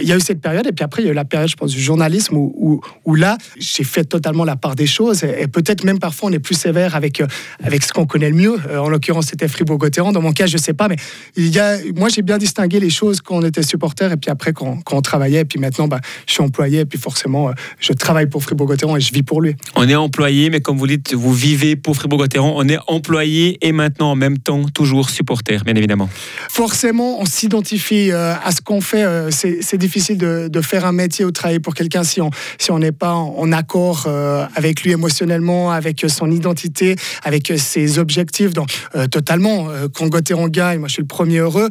Il 0.00 0.06
y 0.08 0.12
a 0.12 0.16
eu 0.16 0.20
cette 0.20 0.40
période 0.40 0.66
et 0.66 0.72
puis 0.72 0.84
après, 0.84 1.02
il 1.02 1.06
y 1.06 1.08
a 1.08 1.12
eu 1.12 1.14
la 1.14 1.24
période, 1.24 1.48
je 1.48 1.56
pense, 1.56 1.70
du 1.70 1.80
journalisme 1.80 2.36
où, 2.36 2.80
là, 3.14 3.38
j'ai 3.58 3.84
fait 3.84 4.04
totalement 4.04 4.44
la 4.44 4.56
part 4.56 4.74
des 4.74 4.86
choses 4.86 5.24
et, 5.24 5.46
peut-être 5.48 5.84
même 5.84 5.98
parfois 5.98 6.28
on 6.28 6.32
est 6.32 6.38
plus 6.38 6.54
sévère 6.54 6.94
avec, 6.94 7.22
avec 7.62 7.82
ce 7.82 7.92
qu'on 7.92 8.06
connaît 8.06 8.30
le 8.30 8.36
mieux. 8.36 8.56
en 8.76 8.88
l'occurrence, 8.88 9.26
c'était 9.26 9.48
Fribourg-Gotteron. 9.48 10.12
Dans 10.12 10.20
mon 10.20 10.32
cas, 10.32 10.46
je 10.46 10.58
sais 10.58 10.74
pas, 10.74 10.88
mais 10.88 10.96
il 11.36 11.48
y 11.48 11.58
a, 11.58 11.78
moi, 11.96 12.08
j'ai 12.08 12.22
bien 12.22 12.38
distingué 12.38 12.80
les 12.80 12.90
choses 12.90 13.20
quand 13.20 13.36
on 13.36 13.42
était 13.42 13.62
supporter 13.62 14.07
et 14.12 14.16
puis 14.16 14.30
après 14.30 14.52
quand, 14.52 14.78
on 14.90 15.02
travaillait, 15.02 15.40
et 15.40 15.44
puis 15.44 15.58
maintenant 15.58 15.88
bah, 15.88 16.00
je 16.26 16.32
suis 16.32 16.42
employé, 16.42 16.80
et 16.80 16.84
puis 16.84 16.98
forcément 16.98 17.48
euh, 17.48 17.52
je 17.80 17.92
travaille 17.92 18.26
pour 18.26 18.42
Fribourg-Gotteron 18.42 18.96
et 18.96 19.00
je 19.00 19.12
vis 19.12 19.22
pour 19.22 19.40
lui. 19.40 19.54
On 19.76 19.88
est 19.88 19.94
employé, 19.94 20.50
mais 20.50 20.60
comme 20.60 20.78
vous 20.78 20.86
dites, 20.86 21.14
vous 21.14 21.32
vivez 21.32 21.76
pour 21.76 21.96
Fribourg-Gotteron, 21.96 22.54
on 22.56 22.68
est 22.68 22.78
employé 22.86 23.58
et 23.60 23.72
maintenant 23.72 24.10
en 24.12 24.16
même 24.16 24.38
temps 24.38 24.64
toujours 24.64 25.10
supporter, 25.10 25.58
bien 25.64 25.74
évidemment. 25.74 26.08
Forcément, 26.48 27.20
on 27.20 27.24
s'identifie 27.24 28.10
euh, 28.10 28.34
à 28.42 28.52
ce 28.52 28.60
qu'on 28.60 28.80
fait. 28.80 29.04
Euh, 29.04 29.30
c'est 29.30 29.78
difficile 29.78 30.18
de, 30.18 30.60
faire 30.60 30.84
un 30.84 30.92
métier 30.92 31.24
ou 31.24 31.30
travailler 31.30 31.60
pour 31.60 31.74
quelqu'un 31.74 32.02
si 32.02 32.20
on 32.20 32.30
si 32.58 32.72
on 32.72 32.80
n'est 32.80 32.92
pas 32.92 33.12
en, 33.14 33.52
accord 33.52 34.06
avec 34.54 34.82
lui 34.82 34.90
émotionnellement, 34.90 35.70
avec 35.70 36.04
son 36.08 36.30
identité, 36.30 36.96
avec 37.22 37.52
ses 37.56 37.98
objectifs. 37.98 38.52
Donc 38.52 38.68
totalement, 39.10 39.68
quand 39.94 40.08
Gotteron 40.08 40.48
gagne, 40.48 40.80
moi 40.80 40.88
je 40.88 40.94
suis 40.94 41.02
le 41.02 41.08
premier 41.08 41.38
heureux. 41.38 41.68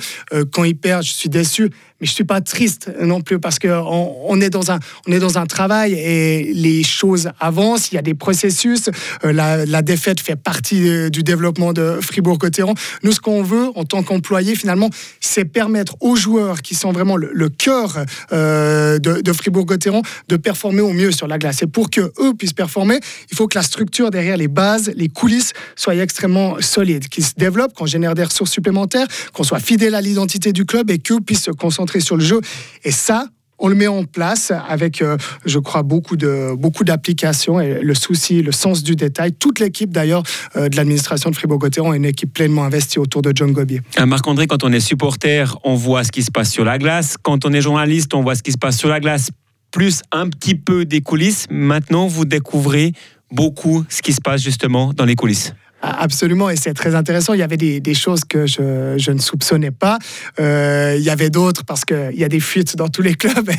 quand 0.51 0.63
il 0.63 0.75
perd, 0.75 1.03
je 1.03 1.11
suis 1.11 1.29
déçu 1.29 1.69
mais 1.99 2.07
je 2.07 2.11
suis 2.11 2.23
pas 2.23 2.41
triste 2.41 2.91
non 3.01 3.21
plus 3.21 3.39
parce 3.39 3.57
que 3.57 3.67
on, 3.67 4.39
est 4.39 4.49
dans 4.49 4.71
un 4.71 4.79
on 5.07 5.11
est 5.11 5.19
dans 5.19 5.37
un 5.37 5.47
travail 5.47 5.93
et 5.93 6.53
les 6.53 6.83
choses 6.83 7.29
avancent. 7.39 7.91
Il 7.91 7.95
y 7.95 7.97
a 7.97 8.03
des 8.03 8.13
processus. 8.13 8.89
Euh, 9.25 9.33
la, 9.33 9.81
défaite 9.81 10.19
fait 10.19 10.35
partie 10.35 11.09
du 11.09 11.23
développement 11.23 11.71
de 11.71 11.99
Fribourg-Cotteron. 12.01 12.73
Nous, 13.03 13.11
ce 13.13 13.19
qu'on 13.19 13.41
veut 13.41 13.69
en 13.75 13.85
tant 13.85 14.03
qu'employé, 14.03 14.55
finalement, 14.55 14.89
c'est 15.21 15.45
permettre 15.45 15.95
aux 16.01 16.15
joueurs 16.15 16.61
qui 16.61 16.75
sont 16.75 16.91
vraiment 16.91 17.15
le, 17.15 17.49
cœur 17.49 18.03
euh, 18.33 18.99
de, 18.99 19.33
Fribourg-Cotteron 19.33 20.01
de 20.27 20.35
performer 20.35 20.81
au 20.81 20.91
mieux 20.91 21.11
sur 21.11 21.27
la 21.27 21.37
glace. 21.37 21.61
Et 21.63 21.67
pour 21.67 21.89
que 21.89 22.11
eux 22.19 22.33
puissent 22.37 22.53
performer, 22.53 22.99
il 23.31 23.37
faut 23.37 23.47
que 23.47 23.57
la 23.57 23.63
structure 23.63 24.11
derrière 24.11 24.37
les 24.37 24.47
bases, 24.47 24.91
les 24.95 25.07
coulisses, 25.07 25.53
soit 25.75 25.95
extrêmement 25.95 26.57
solide, 26.59 27.07
qu'ils 27.07 27.25
se 27.25 27.33
développent, 27.37 27.73
qu'on 27.73 27.85
génère 27.85 28.13
des 28.13 28.23
ressources 28.23 28.51
supplémentaires, 28.51 29.07
qu'on 29.33 29.43
soit 29.43 29.59
fidèle 29.59 29.95
à 29.95 30.01
l'identité 30.01 30.51
du 30.51 30.65
club 30.65 30.91
et 30.91 30.99
qu'eux 30.99 31.21
puissent 31.21 31.43
se 31.43 31.51
concentrer 31.51 31.86
sur 31.99 32.17
le 32.17 32.23
jeu. 32.23 32.41
Et 32.83 32.91
ça, 32.91 33.27
on 33.59 33.69
le 33.69 33.75
met 33.75 33.87
en 33.87 34.03
place 34.03 34.51
avec, 34.67 35.01
euh, 35.01 35.17
je 35.45 35.59
crois, 35.59 35.83
beaucoup 35.83 36.15
de 36.15 36.53
beaucoup 36.55 36.83
d'applications 36.83 37.59
et 37.59 37.79
le 37.81 37.95
souci, 37.95 38.41
le 38.41 38.51
sens 38.51 38.83
du 38.83 38.95
détail. 38.95 39.33
Toute 39.33 39.59
l'équipe, 39.59 39.91
d'ailleurs, 39.91 40.23
euh, 40.55 40.69
de 40.69 40.75
l'administration 40.75 41.29
de 41.31 41.35
Fribourg-Gotteron 41.35 41.93
est 41.93 41.97
une 41.97 42.05
équipe 42.05 42.33
pleinement 42.33 42.63
investie 42.63 42.99
autour 42.99 43.21
de 43.21 43.31
John 43.33 43.51
Gobier. 43.51 43.81
Euh, 43.99 44.05
Marc-André, 44.05 44.47
quand 44.47 44.63
on 44.63 44.71
est 44.71 44.79
supporter, 44.79 45.57
on 45.63 45.75
voit 45.75 46.03
ce 46.03 46.11
qui 46.11 46.23
se 46.23 46.31
passe 46.31 46.51
sur 46.51 46.65
la 46.65 46.77
glace. 46.77 47.15
Quand 47.21 47.45
on 47.45 47.53
est 47.53 47.61
journaliste, 47.61 48.13
on 48.13 48.21
voit 48.21 48.35
ce 48.35 48.43
qui 48.43 48.51
se 48.51 48.57
passe 48.57 48.77
sur 48.77 48.89
la 48.89 48.99
glace, 48.99 49.31
plus 49.71 50.01
un 50.11 50.29
petit 50.29 50.55
peu 50.55 50.85
des 50.85 51.01
coulisses. 51.01 51.47
Maintenant, 51.49 52.07
vous 52.07 52.25
découvrez 52.25 52.93
beaucoup 53.31 53.83
ce 53.89 54.01
qui 54.01 54.13
se 54.13 54.21
passe 54.21 54.41
justement 54.41 54.93
dans 54.93 55.05
les 55.05 55.15
coulisses. 55.15 55.53
Absolument, 55.81 56.49
et 56.49 56.55
c'est 56.55 56.73
très 56.73 56.95
intéressant. 56.95 57.33
Il 57.33 57.39
y 57.39 57.43
avait 57.43 57.57
des, 57.57 57.93
choses 57.93 58.21
que 58.25 58.47
je, 58.47 59.11
ne 59.11 59.19
soupçonnais 59.19 59.71
pas. 59.71 59.99
Euh, 60.39 60.95
il 60.97 61.03
y 61.03 61.09
avait 61.09 61.29
d'autres 61.29 61.63
parce 61.65 61.85
qu'il 61.85 62.15
y 62.15 62.23
a 62.23 62.29
des 62.29 62.39
fuites 62.39 62.75
dans 62.75 62.89
tous 62.89 63.03
les 63.03 63.13
clubs, 63.13 63.49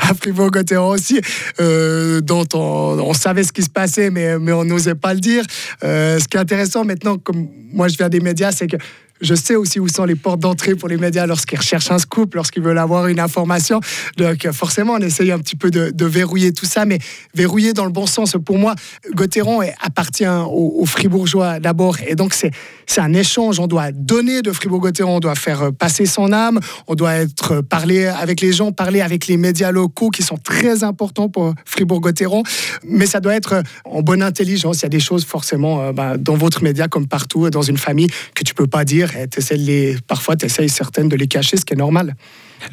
à 0.00 0.14
Fribourg-Gotteron 0.14 0.88
aussi, 0.88 1.20
euh, 1.60 2.20
dont 2.22 2.46
on, 2.54 3.12
savait 3.12 3.44
ce 3.44 3.52
qui 3.52 3.62
se 3.62 3.70
passait, 3.70 4.10
mais, 4.10 4.38
mais 4.38 4.52
on 4.52 4.64
n'osait 4.64 4.94
pas 4.94 5.12
le 5.12 5.20
dire. 5.20 5.44
Euh, 5.84 6.18
ce 6.18 6.26
qui 6.28 6.36
est 6.36 6.40
intéressant 6.40 6.84
maintenant, 6.84 7.18
comme 7.18 7.48
moi 7.72 7.88
je 7.88 7.96
viens 7.96 8.08
des 8.08 8.20
médias, 8.20 8.52
c'est 8.52 8.68
que 8.68 8.76
je 9.20 9.34
sais 9.34 9.56
aussi 9.56 9.80
où 9.80 9.88
sont 9.88 10.04
les 10.04 10.14
portes 10.14 10.40
d'entrée 10.40 10.74
pour 10.74 10.88
les 10.88 10.96
médias 10.96 11.26
lorsqu'ils 11.26 11.58
recherchent 11.58 11.90
un 11.90 11.98
scoop, 11.98 12.34
lorsqu'ils 12.34 12.62
veulent 12.62 12.78
avoir 12.78 13.06
une 13.06 13.20
information. 13.20 13.80
Donc 14.16 14.48
forcément, 14.52 14.94
on 14.94 14.98
essaye 14.98 15.32
un 15.32 15.38
petit 15.38 15.56
peu 15.56 15.70
de, 15.70 16.06
verrouiller 16.06 16.52
tout 16.52 16.66
ça, 16.66 16.84
mais 16.84 16.98
verrouiller 17.34 17.72
dans 17.72 17.84
le 17.84 17.90
bon 17.90 18.06
sens. 18.06 18.36
Pour 18.44 18.58
moi, 18.58 18.74
Gauthieron 19.14 19.62
appartient 19.80 20.26
aux, 20.26 20.86
Fribourgeois 20.86 21.60
d'abord, 21.60 21.96
et 22.06 22.14
donc 22.14 22.32
c'est 22.32 22.52
un 22.98 23.12
échange. 23.12 23.60
On 23.60 23.66
doit 23.66 23.92
donner 23.92 24.42
de 24.42 24.52
Fribourg-Gotteron, 24.52 25.16
on 25.16 25.20
doit 25.20 25.34
faire 25.34 25.72
passer 25.72 26.06
son 26.06 26.32
âme, 26.32 26.60
on 26.86 26.94
doit 26.94 27.14
être 27.14 27.60
parler 27.60 28.06
avec 28.06 28.40
les 28.40 28.52
gens, 28.52 28.72
parler 28.72 29.00
avec 29.00 29.26
les 29.26 29.36
médias 29.36 29.70
locaux 29.70 30.10
qui 30.10 30.22
sont 30.22 30.38
très 30.38 30.84
importants 30.84 31.28
pour 31.28 31.54
Fribourg-Gotteron, 31.64 32.42
mais 32.84 33.06
ça 33.06 33.20
doit 33.20 33.34
être 33.34 33.62
en 33.84 34.02
bonne 34.02 34.22
intelligence. 34.22 34.80
Il 34.80 34.82
y 34.82 34.86
a 34.86 34.90
des 34.90 35.00
choses 35.00 35.24
forcément 35.24 35.80
euh, 35.80 35.92
bah, 35.92 36.16
dans 36.16 36.36
votre 36.36 36.62
média 36.62 36.88
comme 36.88 37.06
partout, 37.06 37.50
dans 37.50 37.62
une 37.62 37.78
famille, 37.78 38.08
que 38.34 38.44
tu 38.44 38.54
peux 38.54 38.66
pas 38.66 38.84
dire. 38.84 39.10
Et 39.16 39.96
parfois, 40.06 40.36
tu 40.36 40.46
essayes 40.46 40.68
certaines 40.68 41.08
de 41.08 41.16
les 41.16 41.26
cacher, 41.26 41.56
ce 41.56 41.64
qui 41.64 41.74
est 41.74 41.76
normal. 41.76 42.14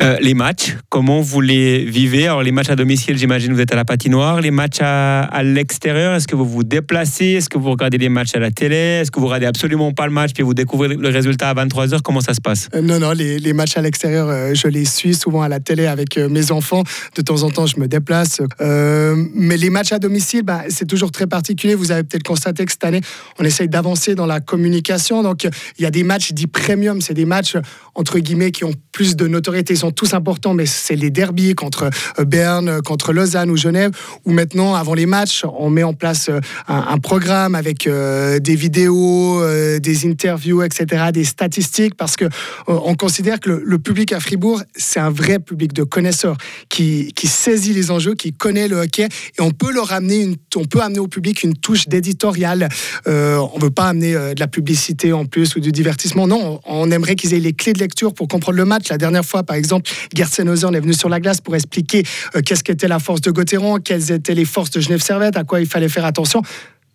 Euh, 0.01 0.17
les 0.21 0.33
matchs, 0.33 0.75
comment 0.89 1.21
vous 1.21 1.41
les 1.41 1.85
vivez? 1.85 2.25
Alors 2.25 2.43
les 2.43 2.51
matchs 2.51 2.69
à 2.69 2.75
domicile, 2.75 3.17
j'imagine 3.17 3.53
vous 3.53 3.61
êtes 3.61 3.71
à 3.71 3.75
la 3.75 3.85
patinoire. 3.85 4.41
Les 4.41 4.51
matchs 4.51 4.79
à, 4.81 5.43
l'extérieur, 5.43 6.15
est-ce 6.15 6.27
que 6.27 6.35
vous 6.35 6.45
vous 6.45 6.63
déplacez? 6.63 7.33
Est-ce 7.33 7.49
que 7.49 7.57
vous 7.57 7.69
regardez 7.69 7.97
les 7.97 8.09
matchs 8.09 8.35
à 8.35 8.39
la 8.39 8.51
télé? 8.51 8.75
Est-ce 8.75 9.11
que 9.11 9.19
vous 9.19 9.27
regardez 9.27 9.45
absolument 9.45 9.91
pas 9.91 10.07
le 10.07 10.13
match 10.13 10.31
puis 10.33 10.43
vous 10.43 10.53
découvrez 10.53 10.89
le 10.89 11.09
résultat 11.09 11.49
à 11.49 11.53
23h 11.53 12.01
Comment 12.01 12.21
ça 12.21 12.33
se 12.33 12.41
passe? 12.41 12.69
Euh, 12.73 12.81
Non, 12.81 12.99
non, 12.99 13.11
les, 13.11 13.53
matchs 13.53 13.77
à 13.77 13.81
l'extérieur, 13.81 14.29
euh, 14.29 14.53
je 14.53 14.67
les 14.67 14.85
suis 14.85 15.13
souvent 15.13 15.41
à 15.41 15.49
la 15.49 15.59
télé 15.59 15.85
avec 15.85 16.17
mes 16.17 16.51
enfants. 16.51 16.83
De 17.15 17.21
temps 17.21 17.43
en 17.43 17.51
temps, 17.51 17.67
je 17.67 17.79
me 17.79 17.87
déplace. 17.87 18.41
mais 18.59 19.57
les 19.57 19.69
matchs 19.69 19.91
à 19.91 19.99
domicile, 19.99 20.43
bah, 20.43 20.63
c'est 20.69 20.87
toujours 20.87 21.11
très 21.11 21.27
particulier. 21.27 21.75
Vous 21.75 21.91
avez 21.91 22.03
peut-être 22.03 22.23
constaté 22.23 22.65
que 22.65 22.71
cette 22.71 22.83
année, 22.83 23.01
on 23.39 23.43
essaye 23.43 23.69
d'avancer 23.69 24.15
dans 24.15 24.25
la 24.25 24.39
communication. 24.39 25.23
Donc 25.23 25.47
il 25.77 25.83
y 25.83 25.85
a 25.85 25.91
des 25.91 26.03
matchs 26.03 26.31
dits 26.33 26.47
premium, 26.47 27.01
c'est 27.01 27.13
des 27.13 27.25
matchs 27.25 27.57
entre 27.95 28.19
guillemets 28.19 28.51
qui 28.51 28.63
ont 28.63 28.73
plus 28.91 29.15
de 29.15 29.27
notoriété 29.27 29.72
sont 29.77 29.91
tous 29.91 30.13
importants, 30.13 30.53
mais 30.53 30.65
c'est 30.65 30.95
les 30.95 31.09
derbies 31.09 31.55
contre 31.55 31.89
euh, 32.19 32.25
Berne, 32.25 32.81
contre 32.81 33.13
Lausanne 33.13 33.49
ou 33.49 33.57
Genève, 33.57 33.91
où 34.25 34.31
maintenant, 34.31 34.75
avant 34.75 34.93
les 34.93 35.05
matchs, 35.05 35.43
on 35.57 35.69
met 35.69 35.83
en 35.83 35.93
place 35.93 36.29
euh, 36.29 36.39
un, 36.67 36.97
programme 36.97 37.55
avec 37.55 37.87
euh, 37.87 38.39
des 38.39 38.55
vidéos, 38.55 39.41
des 39.79 40.07
interviews, 40.07 40.63
etc., 40.63 41.11
des 41.13 41.23
statistiques, 41.23 41.95
parce 41.95 42.15
que 42.15 42.25
on 42.67 42.95
considère 42.95 43.39
que 43.39 43.49
le, 43.49 43.79
public 43.79 44.13
à 44.13 44.19
Fribourg, 44.19 44.61
c'est 44.75 44.99
un 44.99 45.09
vrai 45.09 45.39
public 45.39 45.73
de 45.73 45.83
connaisseurs 45.83 46.37
qui, 46.69 47.11
qui, 47.13 47.27
saisit 47.27 47.73
les 47.73 47.91
enjeux, 47.91 48.13
qui 48.13 48.31
connaît 48.31 48.67
le 48.67 48.77
hockey, 48.77 49.03
et 49.37 49.41
on 49.41 49.51
peut 49.51 49.73
leur 49.73 49.91
amener 49.91 50.21
une, 50.21 50.35
on 50.55 50.65
peut 50.65 50.81
amener 50.81 50.99
au 50.99 51.07
public 51.07 51.43
une 51.43 51.55
touche 51.55 51.87
d'éditorial. 51.87 52.69
on 53.05 53.59
veut 53.59 53.71
pas 53.71 53.89
amener 53.89 54.13
de 54.13 54.39
la 54.39 54.47
publicité 54.47 55.11
en 55.11 55.25
plus 55.25 55.55
ou 55.55 55.59
du 55.59 55.71
divertissement. 55.71 56.27
Non, 56.27 56.61
on, 56.65 56.83
on 56.83 56.91
aimerait 56.91 57.15
qu'ils 57.15 57.33
aient 57.33 57.39
les 57.39 57.53
clés 57.53 57.73
de 57.73 57.79
lecture 57.79 58.13
pour 58.13 58.27
comprendre 58.27 58.57
le 58.57 58.65
match. 58.65 58.89
La 58.89 58.97
dernière 58.97 59.25
fois, 59.25 59.43
par 59.43 59.55
exemple 59.55 59.62
exemple, 59.63 59.89
Gertsenhausen 60.13 60.75
est 60.75 60.79
venu 60.79 60.93
sur 60.93 61.09
la 61.09 61.19
glace 61.19 61.41
pour 61.41 61.55
expliquer 61.55 62.03
euh, 62.35 62.41
qu'est-ce 62.41 62.63
qu'était 62.63 62.87
la 62.87 62.99
force 62.99 63.21
de 63.21 63.31
Gauthieron, 63.31 63.79
quelles 63.79 64.11
étaient 64.11 64.35
les 64.35 64.45
forces 64.45 64.71
de 64.71 64.81
Genève 64.81 65.01
Servette, 65.01 65.37
à 65.37 65.43
quoi 65.43 65.61
il 65.61 65.67
fallait 65.67 65.89
faire 65.89 66.05
attention 66.05 66.41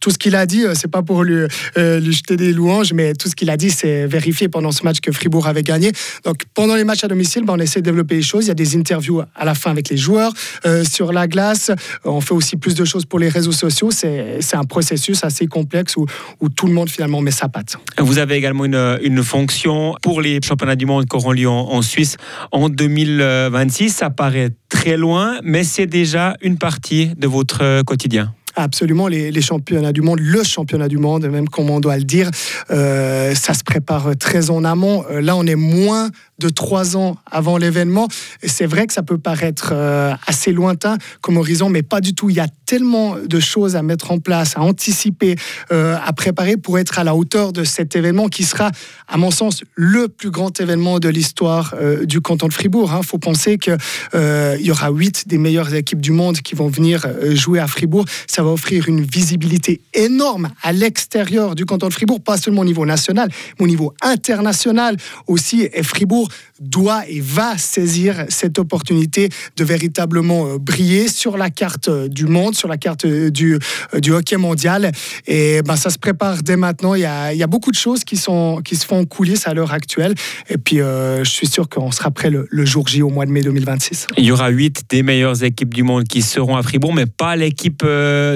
tout 0.00 0.10
ce 0.10 0.18
qu'il 0.18 0.34
a 0.36 0.46
dit, 0.46 0.64
euh, 0.64 0.74
c'est 0.74 0.90
pas 0.90 1.02
pour 1.02 1.24
lui, 1.24 1.46
euh, 1.76 2.00
lui, 2.00 2.12
jeter 2.12 2.36
des 2.36 2.52
louanges, 2.52 2.92
mais 2.92 3.14
tout 3.14 3.28
ce 3.28 3.34
qu'il 3.34 3.50
a 3.50 3.56
dit, 3.56 3.70
c'est 3.70 4.06
vérifié 4.06 4.48
pendant 4.48 4.72
ce 4.72 4.84
match 4.84 5.00
que 5.00 5.12
Fribourg 5.12 5.46
avait 5.46 5.62
gagné. 5.62 5.92
Donc 6.24 6.42
pendant 6.54 6.74
les 6.74 6.84
matchs 6.84 7.04
à 7.04 7.08
domicile, 7.08 7.44
ben, 7.44 7.54
on 7.54 7.58
essaie 7.58 7.80
de 7.80 7.84
développer 7.84 8.16
les 8.16 8.22
choses. 8.22 8.44
Il 8.44 8.48
y 8.48 8.52
a 8.52 8.54
des 8.54 8.76
interviews 8.76 9.22
à 9.34 9.44
la 9.44 9.54
fin 9.54 9.70
avec 9.70 9.88
les 9.88 9.96
joueurs 9.96 10.32
euh, 10.66 10.84
sur 10.84 11.12
la 11.12 11.26
glace. 11.26 11.70
On 12.04 12.20
fait 12.20 12.34
aussi 12.34 12.56
plus 12.56 12.74
de 12.74 12.84
choses 12.84 13.04
pour 13.04 13.18
les 13.18 13.28
réseaux 13.28 13.52
sociaux. 13.52 13.90
C'est 13.90 14.54
un 14.54 14.64
processus 14.64 15.24
assez 15.24 15.46
complexe 15.46 15.96
où, 15.96 16.06
où, 16.40 16.48
tout 16.48 16.66
le 16.66 16.72
monde 16.72 16.88
finalement 16.88 17.20
met 17.20 17.30
sa 17.30 17.48
patte. 17.48 17.76
Vous 17.98 18.18
avez 18.18 18.36
également 18.36 18.64
une, 18.64 18.98
une 19.02 19.22
fonction 19.22 19.94
pour 20.02 20.20
les 20.20 20.40
championnats 20.42 20.76
du 20.76 20.86
monde 20.86 21.06
qui 21.06 21.16
auront 21.16 21.32
lieu 21.32 21.48
en, 21.48 21.70
en 21.70 21.82
Suisse 21.82 22.16
en 22.52 22.68
2026. 22.68 23.90
Ça 23.90 24.10
paraît 24.10 24.50
très 24.68 24.96
loin, 24.96 25.38
mais 25.42 25.64
c'est 25.64 25.86
déjà 25.86 26.34
une 26.40 26.58
partie 26.58 27.10
de 27.16 27.26
votre 27.26 27.82
quotidien 27.82 28.32
absolument 28.62 29.08
les, 29.08 29.40
championnats 29.40 29.92
du 29.92 30.02
monde, 30.02 30.20
le 30.20 30.42
championnat 30.42 30.88
du 30.88 30.98
monde, 30.98 31.26
même 31.26 31.48
comme 31.48 31.70
on 31.70 31.80
doit 31.80 31.96
le 31.96 32.04
dire, 32.04 32.30
euh, 32.70 33.34
ça 33.34 33.54
se 33.54 33.62
prépare 33.62 34.16
très 34.18 34.50
en 34.50 34.64
amont. 34.64 35.04
Euh, 35.10 35.20
là, 35.20 35.36
on 35.36 35.46
est 35.46 35.54
moins 35.54 36.10
de 36.38 36.48
trois 36.48 36.96
ans 36.96 37.16
avant 37.30 37.56
l'événement. 37.56 38.06
C'est 38.44 38.66
vrai 38.66 38.86
que 38.86 38.92
ça 38.92 39.02
peut 39.02 39.18
paraître 39.18 39.70
euh, 39.72 40.12
assez 40.26 40.52
lointain 40.52 40.96
comme 41.20 41.36
horizon, 41.36 41.68
mais 41.68 41.82
pas 41.82 42.00
du 42.00 42.14
tout. 42.14 42.30
Il 42.30 42.36
y 42.36 42.40
a 42.40 42.46
tellement 42.66 43.16
de 43.16 43.40
choses 43.40 43.74
à 43.74 43.82
mettre 43.82 44.12
en 44.12 44.18
place, 44.18 44.56
à 44.56 44.60
anticiper, 44.60 45.36
à 45.70 46.12
préparer 46.12 46.56
pour 46.56 46.78
être 46.78 46.98
à 46.98 47.04
la 47.04 47.14
hauteur 47.14 47.52
de 47.52 47.64
cet 47.64 47.96
événement 47.96 48.28
qui 48.28 48.44
sera, 48.44 48.70
à 49.08 49.16
mon 49.16 49.30
sens, 49.30 49.64
le 49.74 50.06
plus 50.08 50.30
grand 50.30 50.60
événement 50.60 50.98
de 50.98 51.08
l'histoire 51.08 51.74
du 52.04 52.20
canton 52.20 52.46
de 52.46 52.52
Fribourg. 52.52 52.90
Il 52.92 52.98
hein. 52.98 53.02
faut 53.02 53.18
penser 53.18 53.56
qu'il 53.56 53.78
y 54.14 54.70
aura 54.70 54.90
huit 54.90 55.26
des 55.26 55.38
meilleures 55.38 55.74
équipes 55.74 56.00
du 56.00 56.12
monde 56.12 56.38
qui 56.38 56.54
vont 56.54 56.68
venir 56.68 57.06
jouer 57.34 57.58
à 57.58 57.66
Fribourg. 57.66 58.04
Offrir 58.52 58.88
une 58.88 59.02
visibilité 59.02 59.80
énorme 59.94 60.50
à 60.62 60.72
l'extérieur 60.72 61.54
du 61.54 61.64
canton 61.64 61.88
de 61.88 61.92
Fribourg, 61.92 62.20
pas 62.20 62.36
seulement 62.36 62.62
au 62.62 62.64
niveau 62.64 62.86
national, 62.86 63.30
mais 63.58 63.64
au 63.64 63.68
niveau 63.68 63.94
international 64.02 64.96
aussi. 65.26 65.68
Et 65.72 65.82
Fribourg 65.82 66.28
doit 66.60 67.08
et 67.08 67.20
va 67.20 67.56
saisir 67.56 68.24
cette 68.28 68.58
opportunité 68.58 69.28
de 69.56 69.64
véritablement 69.64 70.46
euh, 70.46 70.58
briller 70.58 71.08
sur 71.08 71.36
la 71.36 71.50
carte 71.50 71.88
euh, 71.88 72.08
du 72.08 72.26
monde, 72.26 72.54
sur 72.54 72.68
la 72.68 72.76
carte 72.76 73.04
euh, 73.04 73.30
du, 73.30 73.58
hockey 74.10 74.36
mondial. 74.36 74.90
Et 75.26 75.62
ben, 75.62 75.76
ça 75.76 75.90
se 75.90 75.98
prépare 75.98 76.42
dès 76.42 76.56
maintenant. 76.56 76.94
Il 76.94 77.00
y 77.00 77.04
a, 77.04 77.46
beaucoup 77.46 77.70
de 77.70 77.76
choses 77.76 78.04
qui, 78.04 78.16
sont, 78.16 78.60
qui 78.64 78.76
se 78.76 78.84
font 78.84 79.00
en 79.00 79.04
coulisses 79.04 79.46
à 79.46 79.54
l'heure 79.54 79.72
actuelle. 79.72 80.14
Et 80.50 80.58
puis, 80.58 80.76
je 80.78 81.24
suis 81.24 81.46
sûr 81.46 81.68
qu'on 81.68 81.90
sera 81.90 82.10
prêt 82.10 82.30
le, 82.30 82.46
jour 82.66 82.86
J 82.86 83.02
au 83.02 83.08
mois 83.08 83.24
de 83.24 83.30
mai 83.30 83.40
2026. 83.40 84.08
Il 84.18 84.24
y 84.24 84.32
aura 84.32 84.50
huit 84.50 84.82
des 84.90 85.02
meilleures 85.02 85.42
équipes 85.42 85.72
du 85.72 85.82
monde 85.82 86.04
qui 86.04 86.20
seront 86.20 86.56
à 86.56 86.62
Fribourg, 86.62 86.92
mais 86.92 87.06
pas 87.06 87.36
l'équipe 87.36 87.82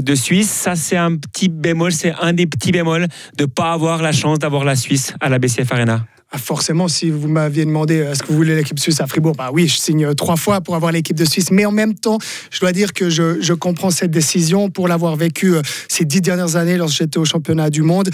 de 0.05 0.15
Suisse. 0.15 0.51
Ça, 0.51 0.77
c'est 0.77 0.97
un 0.97 1.17
petit 1.17 1.49
bémol, 1.49 1.93
c'est 1.93 2.15
un 2.21 2.33
des 2.33 2.47
petits 2.47 2.73
bémols 2.73 3.09
de 3.37 3.45
ne 3.45 3.47
pas 3.47 3.73
avoir 3.73 4.03
la 4.03 4.13
chance 4.13 4.39
d'avoir 4.39 4.65
la 4.65 4.77
Suisse 4.77 5.15
à 5.21 5.29
la 5.29 5.39
BCF 5.39 5.73
Arena. 5.73 6.07
Ah, 6.35 6.39
forcément, 6.39 6.89
si 6.89 7.11
vous 7.11 7.29
m'aviez 7.29 7.67
demandé 7.67 8.01
euh, 8.01 8.13
est-ce 8.13 8.23
que 8.23 8.29
vous 8.29 8.37
voulez 8.37 8.55
l'équipe 8.55 8.79
suisse 8.79 9.03
à 9.03 9.07
Fribourg, 9.07 9.35
bah 9.37 9.51
oui, 9.53 9.69
je 9.69 9.77
signe 9.77 10.07
euh, 10.07 10.15
trois 10.15 10.37
fois 10.37 10.63
pour 10.63 10.75
avoir 10.75 10.91
l'équipe 10.91 11.17
de 11.17 11.27
Suisse. 11.27 11.51
Mais 11.51 11.67
en 11.67 11.73
même 11.73 11.93
temps, 11.93 12.17
je 12.51 12.59
dois 12.59 12.73
dire 12.73 12.95
que 12.95 13.11
je, 13.11 13.53
comprends 13.53 13.91
cette 13.91 14.11
décision 14.11 14.71
pour 14.71 14.89
l'avoir 14.89 15.15
vécu 15.15 15.55
euh, 15.55 15.61
ces 15.89 16.07
dix 16.07 16.23
dernières 16.23 16.57
années 16.57 16.79
lorsque 16.79 16.97
j'étais 16.97 17.19
au 17.19 17.27
championnat 17.27 17.69
du 17.69 17.83
monde. 17.83 18.09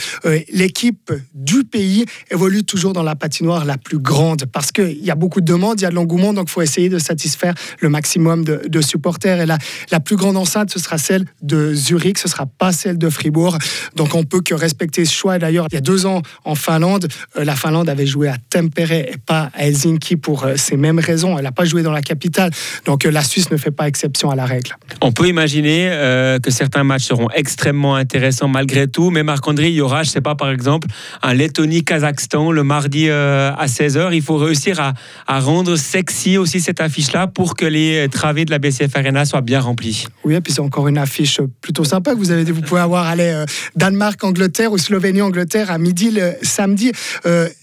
l'équipe 0.53 1.13
du 1.33 1.63
pays 1.63 2.07
évolue 2.33 2.65
toujours 2.65 2.93
dans 2.93 3.05
la 3.05 3.15
patinoire 3.15 3.65
la 3.65 3.79
plus 3.79 3.99
grande 3.99 4.47
parce 4.47 4.73
qu'il 4.73 5.05
y 5.05 5.13
a 5.13 5.15
beaucoup 5.15 5.41
de 5.41 5.47
demandes, 5.47 5.81
il 5.81 5.85
y 5.85 5.87
a 5.87 5.91
de 5.91 5.95
l'engouement, 5.95 6.33
donc 6.33 6.49
il 6.49 6.53
faut 6.53 6.63
essayer 6.63 6.89
de 6.89 6.99
satisfaire 6.99 7.55
le 7.79 7.89
maximum 7.89 8.45
de, 8.45 8.81
supporters. 8.81 9.41
Et 9.41 9.47
la, 9.47 9.59
la 9.93 10.01
plus 10.01 10.17
grande 10.17 10.37
enceinte, 10.37 10.71
ce 10.71 10.81
sera 10.81 10.99
celle 10.99 11.25
de 11.41 11.73
Zurich, 11.73 12.19
ce 12.19 12.27
sera 12.27 12.47
pas 12.47 12.73
celle 12.73 12.99
de 12.99 13.09
Fribourg. 13.11 13.57
Donc 13.95 14.17
on 14.17 14.25
peut 14.25 14.41
que 14.41 14.55
respecter 14.55 15.05
ce 15.05 15.15
choix. 15.15 15.39
D'ailleurs, 15.39 15.69
il 15.71 15.75
y 15.75 15.79
a 15.79 15.83
deux 15.83 16.05
ans 16.05 16.23
en 16.45 16.57
Finlande, 16.57 17.07
la 17.37 17.55
Finlande 17.55 17.89
avait 17.89 18.08
joué 18.09 18.29
à 18.29 18.37
Tempere 18.51 18.93
et 18.93 19.15
pas 19.25 19.51
à 19.55 19.67
Helsinki 19.67 20.17
pour 20.17 20.45
euh, 20.45 20.55
ces 20.57 20.77
mêmes 20.77 20.99
raisons. 20.99 21.39
Elle 21.39 21.45
n'a 21.45 21.53
pas 21.53 21.65
joué 21.65 21.83
dans 21.83 21.93
la 21.93 22.03
capitale. 22.03 22.51
Donc 22.85 23.07
euh, 23.07 23.11
la 23.11 23.23
Suisse 23.23 23.51
ne 23.51 23.57
fait 23.57 23.71
pas 23.71 23.87
exception 23.87 24.31
à 24.31 24.37
la 24.37 24.45
règle. 24.45 24.75
On 25.01 25.13
peut 25.13 25.29
imaginer 25.29 25.89
euh, 25.91 26.39
que 26.41 26.51
certains 26.51 26.85
matchs 26.85 27.05
seront 27.05 27.29
extrêmement 27.31 27.95
intéressants 27.95 28.49
malgré 28.49 28.89
tout. 28.89 29.11
Mais 29.11 29.23
Marc-André, 29.23 29.69
il 29.69 29.75
y 29.75 29.81
aura, 29.81 30.03
je 30.03 30.09
ne 30.09 30.13
sais 30.13 30.21
pas, 30.21 30.35
par 30.35 30.51
exemple, 30.51 30.89
un 31.23 31.35
Lettonie-Kazakhstan 31.35 32.51
le 32.51 32.65
mardi 32.65 33.11
à 33.11 33.67
16h. 33.67 34.11
Il 34.13 34.23
faut 34.23 34.37
réussir 34.37 34.81
à, 34.81 34.95
à 35.27 35.41
rendre 35.41 35.77
sexy 35.77 36.39
aussi 36.39 36.61
cette 36.61 36.81
affiche-là 36.81 37.27
pour 37.27 37.55
que 37.55 37.67
les 37.67 38.09
travées 38.11 38.45
de 38.45 38.51
la 38.51 38.59
BCF 38.59 38.97
Arena 38.97 39.25
soient 39.25 39.41
bien 39.41 39.61
remplis. 39.61 40.07
Oui, 40.25 40.35
et 40.35 40.41
puis 40.41 40.53
c'est 40.53 40.61
encore 40.61 40.89
une 40.89 40.99
affiche 40.99 41.41
plutôt 41.61 41.85
sympa 41.85 42.13
que 42.13 42.19
vous 42.19 42.31
avez 42.31 42.45
Vous 42.45 42.63
pouvez 42.63 42.81
avoir 42.81 43.07
aller 43.07 43.45
Danemark-Angleterre 43.77 44.73
ou 44.73 44.79
Slovénie-Angleterre 44.79 45.71
à 45.71 45.79
midi 45.79 46.11
le 46.11 46.33
samedi. 46.43 46.93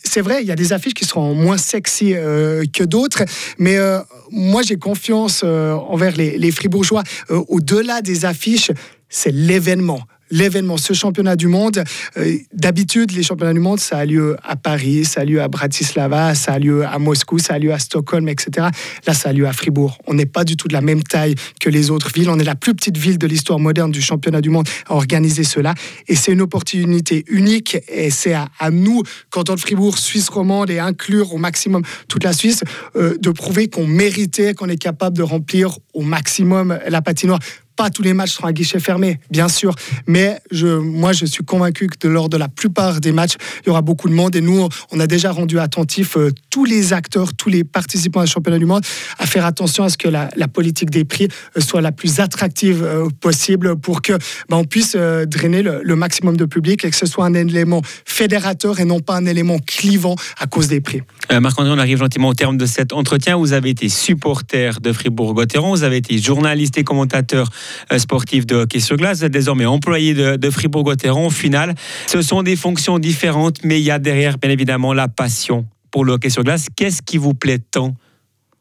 C'est 0.08 0.22
vrai, 0.22 0.42
il 0.42 0.48
y 0.48 0.52
a 0.52 0.56
des 0.56 0.74
affiches 0.74 0.94
qui 0.94 1.06
seront 1.06 1.34
moins 1.34 1.58
sexy 1.58 2.14
euh, 2.14 2.64
que 2.72 2.84
d'autres, 2.84 3.24
mais 3.58 3.78
euh, 3.78 4.00
moi 4.32 4.62
j'ai 4.62 4.78
confiance 4.78 5.42
euh, 5.44 5.74
envers 5.74 6.16
les, 6.16 6.38
les 6.38 6.52
Fribourgeois. 6.52 7.04
Au-delà 7.30 8.02
des 8.02 8.26
affiches, 8.26 8.72
c'est 9.10 9.32
l'événement 9.32 10.02
l'événement, 10.32 10.78
ce 10.78 10.94
championnat 10.94 11.36
du 11.36 11.48
monde. 11.48 11.84
Euh, 12.18 12.38
d'habitude, 12.54 13.12
les 13.12 13.24
championnats 13.24 13.54
du 13.54 13.60
monde, 13.60 13.80
ça 13.80 13.98
a 13.98 14.06
lieu 14.06 14.38
à 14.44 14.56
Paris, 14.56 15.06
ça 15.06 15.22
a 15.22 15.26
lieu 15.26 15.42
à 15.42 15.48
Bratislava, 15.48 16.36
ça 16.36 16.54
a 16.54 16.60
lieu 16.60 16.86
à 16.86 16.98
Moscou, 17.00 17.40
ça 17.40 17.56
a 17.56 17.60
lieu 17.60 17.74
à 17.74 17.80
Stockholm, 17.80 18.28
etc. 18.30 18.68
Là, 19.06 19.14
ça 19.14 19.30
a 19.30 19.34
lieu 19.34 19.48
à 19.48 19.54
Fribourg. 19.54 19.98
On 20.08 20.14
n'est 20.14 20.26
pas 20.26 20.44
du 20.44 20.58
tout 20.58 20.68
de 20.68 20.74
la 20.74 20.82
même 20.82 21.04
taille 21.04 21.36
que 21.60 21.70
les 21.70 21.92
autres 21.92 22.12
villes. 22.14 22.30
On 22.30 22.40
est 22.40 22.44
la 22.44 22.56
plus 22.56 22.74
petite 22.74 22.98
ville 22.98 23.18
de 23.18 23.28
l'histoire 23.28 23.60
moderne 23.60 23.92
du 23.92 24.02
championnat 24.02 24.42
du 24.42 24.50
monde 24.50 24.68
à 24.88 24.96
organiser 24.96 25.44
cela. 25.44 25.74
Et 26.08 26.16
c'est 26.16 26.32
une 26.32 26.42
opportunité 26.42 27.24
unique. 27.28 27.78
Et 27.88 28.10
c'est 28.10 28.34
à, 28.34 28.50
nous, 28.72 29.04
canton 29.30 29.56
de 29.56 29.60
Fribourg, 29.60 29.98
Suisse 29.98 30.30
romande, 30.30 30.70
et 30.70 30.80
inclure 30.80 31.34
au 31.34 31.38
maximum 31.38 31.84
toute 32.08 32.24
la 32.24 32.34
Suisse, 32.34 32.64
euh, 32.96 33.18
de 33.18 33.30
prouver 33.30 33.68
qu'on 33.68 33.88
méritait, 33.88 34.54
qu'on 34.54 34.70
est 34.70 34.78
capable 34.78 35.18
de 35.18 35.24
remplir 35.24 35.78
au 35.94 36.02
maximum 36.02 36.78
la 36.88 37.02
patinoire 37.02 37.40
pas 37.76 37.90
tous 37.90 38.02
les 38.02 38.14
matchs 38.14 38.32
seront 38.32 38.48
à 38.48 38.54
guichet 38.54 38.80
fermé, 38.80 39.20
bien 39.30 39.50
sûr. 39.50 39.76
Mais 40.08 40.40
je, 40.52 40.68
moi, 40.68 41.14
je 41.14 41.26
suis 41.26 41.44
convaincu 41.44 41.88
que 41.88 42.08
lors 42.08 42.30
de 42.30 42.38
la 42.38 42.48
plupart 42.48 43.00
des 43.02 43.12
matchs, 43.12 43.36
il 43.64 43.68
y 43.68 43.70
aura 43.70 43.82
beaucoup 43.82 44.10
de 44.10 44.14
monde. 44.14 44.36
Et 44.36 44.42
nous, 44.42 44.68
on 44.92 45.00
a 45.00 45.08
déjà 45.08 45.32
rendu 45.32 45.60
attentif 45.60 46.18
euh, 46.18 46.32
tous 46.50 46.66
les 46.66 46.94
acteurs, 46.94 47.34
tous 47.34 47.50
les 47.50 47.64
participants 47.64 48.22
à 48.22 48.26
championnat 48.26 48.60
du 48.60 48.66
monde 48.66 48.84
à 49.18 49.26
faire 49.26 49.46
attention 49.46 49.84
à 49.84 49.90
ce 49.90 49.98
que 49.98 50.08
la, 50.08 50.30
politique 50.48 50.90
des 50.90 51.04
prix 51.04 51.28
euh, 51.58 51.62
soit 51.62 51.82
la 51.82 51.92
plus 51.92 52.20
attractive 52.20 52.84
euh, 52.84 53.08
possible 53.20 53.76
pour 53.78 54.02
que 54.02 54.14
ben, 54.50 54.58
on 54.58 54.64
puisse 54.64 54.96
drainer 54.96 55.64
le, 55.64 55.96
maximum 55.96 56.38
de 56.38 56.46
public 56.46 56.84
et 56.84 56.90
que 56.90 56.96
ce 56.96 57.06
soit 57.06 57.26
un 57.26 57.34
élément 57.34 57.82
fédérateur 58.06 58.80
et 58.80 58.86
non 58.86 59.00
pas 59.00 59.16
un 59.16 59.26
élément 59.26 59.60
clivant 59.60 60.16
à 60.40 60.46
cause 60.46 60.68
des 60.68 60.82
prix. 60.82 61.02
Marc-André, 61.32 61.72
on 61.72 61.80
arrive 61.80 61.98
gentiment 61.98 62.30
au 62.30 62.34
terme 62.34 62.58
de 62.58 62.66
cet 62.66 62.94
entretien. 62.94 63.38
Vous 63.38 63.54
avez 63.54 63.70
été 63.70 63.90
supporter 63.90 64.82
de 64.82 64.92
Fribourg-Gotteron, 64.92 65.72
vous 65.72 65.84
avez 65.84 65.98
été 65.98 66.18
journaliste 66.18 66.78
et 66.78 66.84
commentateur 66.84 67.50
sportif 67.98 68.46
de 68.46 68.56
hockey 68.56 68.80
sur 68.80 68.98
glace, 68.98 69.20
vous 69.20 69.26
êtes 69.26 69.32
désormais 69.32 69.66
employé 69.66 70.14
de, 70.14 70.36
de 70.36 70.50
Fribourg-Gotteron. 70.50 71.28
Au 71.28 71.30
final, 71.30 71.76
ce 72.08 72.22
sont 72.22 72.44
des 72.44 72.56
fonctions 72.56 73.00
différentes, 73.00 73.64
mais 73.64 73.80
il 73.80 73.84
y 73.84 73.92
a 73.92 74.00
derrière, 74.00 74.38
bien 74.38 74.50
évidemment, 74.50 74.94
la 74.94 75.08
passion 75.08 75.66
pour 75.92 76.06
le 76.06 76.14
hockey 76.14 76.30
sur 76.30 76.44
glace. 76.44 76.68
Qu'est-ce 76.76 77.02
qui 77.02 77.18
vous 77.18 77.34
plaît 77.34 77.60
tant 77.60 77.96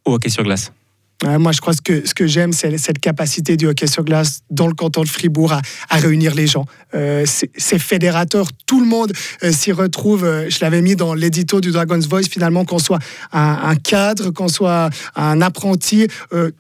au 0.04 0.14
hockey 0.14 0.28
sur 0.28 0.44
glace? 0.44 0.73
Moi, 1.38 1.52
je 1.52 1.61
crois 1.61 1.73
que 1.83 2.07
ce 2.07 2.14
que 2.14 2.26
j'aime, 2.26 2.52
c'est 2.52 2.76
cette 2.78 2.99
capacité 2.99 3.57
du 3.57 3.66
hockey 3.66 3.87
sur 3.87 4.04
glace 4.04 4.40
dans 4.50 4.66
le 4.66 4.75
canton 4.75 5.02
de 5.02 5.09
Fribourg 5.09 5.52
à, 5.52 5.97
réunir 5.97 6.35
les 6.35 6.47
gens. 6.47 6.66
Euh, 6.95 7.25
c'est 7.26 7.78
fédérateur, 7.78 8.49
tout 8.66 8.81
le 8.81 8.87
monde 8.87 9.12
euh, 9.43 9.52
s'y 9.52 9.73
retrouve. 9.73 10.25
Euh, 10.25 10.49
je 10.49 10.59
l'avais 10.61 10.83
mis 10.83 10.97
dans 10.97 11.14
l'édito 11.14 11.61
du 11.61 11.71
Dragon's 11.71 12.07
Voice, 12.07 12.28
finalement, 12.31 12.64
qu'on 12.64 12.78
soit 12.78 12.99
un, 13.33 13.75
cadre, 13.76 14.31
qu'on 14.31 14.49
soit 14.49 14.90
un 15.16 15.40
apprenti, 15.40 16.07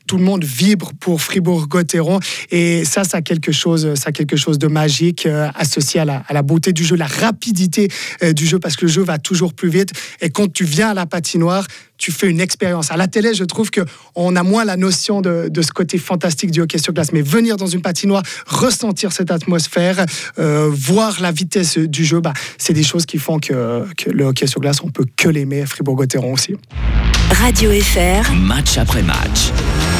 tout 0.06 0.16
le 0.16 0.24
monde 0.24 0.44
vibre 0.44 0.92
pour 0.98 1.20
Fribourg-Gotteron. 1.20 2.20
Et 2.50 2.84
ça, 2.84 3.04
ça 3.04 3.18
a 3.18 3.22
quelque 3.22 3.52
chose, 3.52 3.94
ça 3.94 4.12
quelque 4.12 4.36
chose 4.36 4.58
de 4.58 4.66
magique 4.66 5.28
associé 5.54 6.00
à 6.00 6.04
la, 6.04 6.42
beauté 6.42 6.72
du 6.72 6.84
jeu, 6.84 6.96
la 6.96 7.06
rapidité 7.06 7.88
du 8.22 8.46
jeu, 8.46 8.58
parce 8.58 8.76
que 8.76 8.86
le 8.86 8.90
jeu 8.90 9.02
va 9.02 9.18
toujours 9.18 9.54
plus 9.54 9.68
vite. 9.68 9.90
Et 10.20 10.30
quand 10.30 10.52
tu 10.52 10.64
viens 10.64 10.90
à 10.90 10.94
la 10.94 11.06
patinoire, 11.06 11.66
tu 11.98 12.12
fais 12.12 12.28
une 12.28 12.40
expérience. 12.40 12.90
À 12.90 12.96
la 12.96 13.08
télé, 13.08 13.34
je 13.34 13.44
trouve 13.44 13.70
qu'on 13.70 14.36
a 14.36 14.42
moins 14.42 14.64
la 14.64 14.76
notion 14.76 15.20
de, 15.20 15.50
ce 15.62 15.72
côté 15.72 15.98
fantastique 15.98 16.50
du 16.50 16.60
hockey 16.60 16.78
sur 16.78 16.92
glace, 16.92 17.12
mais 17.12 17.22
venir 17.22 17.56
dans 17.56 17.66
une 17.66 17.82
patinoire, 17.82 18.22
ressentir 18.46 19.12
cette 19.12 19.30
atmosphère, 19.30 20.04
euh, 20.38 20.70
voir 20.72 21.20
la 21.20 21.32
vitesse 21.32 21.78
du 21.78 22.04
jeu, 22.04 22.20
bah, 22.20 22.32
c'est 22.58 22.72
des 22.72 22.82
choses 22.82 23.06
qui 23.06 23.18
font 23.18 23.38
que, 23.38 23.84
le 24.06 24.24
hockey 24.24 24.46
sur 24.46 24.60
glace, 24.60 24.82
on 24.82 24.90
peut 24.90 25.06
que 25.16 25.28
l'aimer 25.28 25.64
Fribourg-Gotteron 25.66 26.32
aussi. 26.32 26.56
Radio 27.30 27.70
FR. 27.70 28.32
Match 28.32 28.76
après 28.78 29.02
match. 29.02 29.50